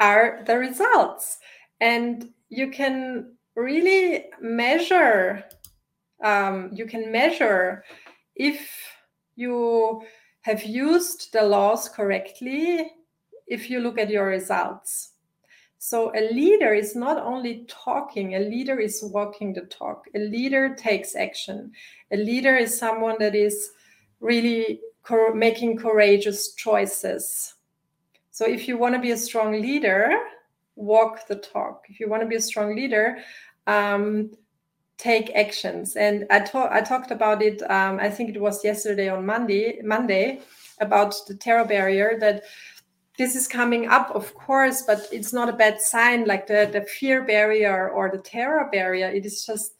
are 0.00 0.42
the 0.46 0.58
results. 0.58 1.38
And 1.80 2.30
you 2.48 2.70
can 2.70 3.36
really 3.54 4.24
measure 4.40 5.44
um, 6.24 6.70
you 6.72 6.86
can 6.86 7.12
measure 7.12 7.84
if 8.34 8.68
you 9.36 10.02
have 10.40 10.64
used 10.64 11.32
the 11.32 11.42
laws 11.42 11.88
correctly 11.88 12.90
if 13.48 13.70
you 13.70 13.80
look 13.80 13.98
at 13.98 14.10
your 14.10 14.26
results. 14.26 15.12
So, 15.80 16.12
a 16.16 16.32
leader 16.32 16.74
is 16.74 16.96
not 16.96 17.18
only 17.18 17.64
talking, 17.68 18.34
a 18.34 18.40
leader 18.40 18.80
is 18.80 19.00
walking 19.02 19.52
the 19.52 19.62
talk. 19.62 20.06
A 20.14 20.18
leader 20.18 20.74
takes 20.74 21.14
action. 21.14 21.70
A 22.10 22.16
leader 22.16 22.56
is 22.56 22.76
someone 22.76 23.16
that 23.20 23.36
is 23.36 23.70
really 24.20 24.80
making 25.34 25.76
courageous 25.76 26.54
choices. 26.54 27.54
So, 28.32 28.44
if 28.44 28.66
you 28.66 28.76
want 28.76 28.96
to 28.96 29.00
be 29.00 29.12
a 29.12 29.16
strong 29.16 29.52
leader, 29.52 30.12
walk 30.74 31.28
the 31.28 31.36
talk. 31.36 31.84
If 31.88 32.00
you 32.00 32.08
want 32.08 32.22
to 32.22 32.28
be 32.28 32.36
a 32.36 32.40
strong 32.40 32.74
leader, 32.74 33.18
um, 33.68 34.32
take 34.96 35.30
actions. 35.36 35.94
And 35.94 36.26
I, 36.30 36.40
talked 36.40 36.72
I 36.72 36.80
talked 36.80 37.12
about 37.12 37.40
it, 37.40 37.62
um, 37.70 38.00
I 38.00 38.10
think 38.10 38.30
it 38.30 38.40
was 38.40 38.64
yesterday 38.64 39.08
on 39.08 39.24
Monday, 39.24 39.80
Monday, 39.84 40.40
about 40.80 41.14
the 41.26 41.34
terror 41.34 41.64
barrier 41.64 42.18
that 42.20 42.42
this 43.18 43.34
is 43.34 43.48
coming 43.48 43.88
up, 43.88 44.10
of 44.14 44.32
course, 44.34 44.82
but 44.82 45.08
it's 45.12 45.32
not 45.32 45.48
a 45.48 45.52
bad 45.52 45.80
sign 45.80 46.24
like 46.24 46.46
the, 46.46 46.70
the 46.72 46.82
fear 46.82 47.24
barrier 47.24 47.90
or 47.90 48.10
the 48.10 48.22
terror 48.22 48.68
barrier. 48.70 49.08
It 49.08 49.26
is 49.26 49.44
just 49.44 49.74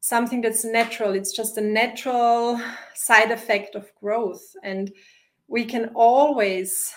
something 0.00 0.40
that's 0.40 0.64
natural. 0.64 1.12
It's 1.14 1.36
just 1.36 1.58
a 1.58 1.60
natural 1.60 2.58
side 2.94 3.30
effect 3.30 3.74
of 3.74 3.94
growth. 4.00 4.42
And 4.64 4.90
we 5.48 5.66
can 5.66 5.90
always 5.94 6.92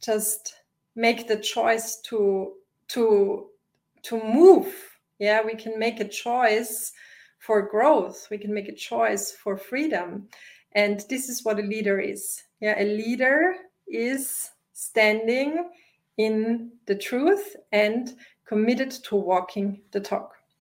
just 0.00 0.54
make 0.94 1.26
the 1.26 1.36
choice 1.36 2.00
to 2.02 2.52
to 2.88 3.46
to 4.02 4.22
move 4.22 4.74
yeah 5.18 5.40
we 5.42 5.54
can 5.54 5.78
make 5.78 6.00
a 6.00 6.08
choice 6.08 6.92
for 7.38 7.62
growth 7.62 8.26
we 8.30 8.36
can 8.36 8.52
make 8.52 8.68
a 8.68 8.74
choice 8.74 9.32
for 9.32 9.56
freedom 9.56 10.28
and 10.72 11.04
this 11.08 11.28
is 11.28 11.44
what 11.44 11.58
a 11.58 11.62
leader 11.62 11.98
is 11.98 12.42
yeah 12.60 12.74
a 12.78 12.84
leader 12.84 13.54
is 13.88 14.50
standing 14.72 15.70
in 16.18 16.70
the 16.86 16.94
truth 16.94 17.56
and 17.72 18.14
committed 18.46 18.90
to 18.90 19.16
walking 19.16 19.80
the 19.92 20.00
talk 20.00 20.32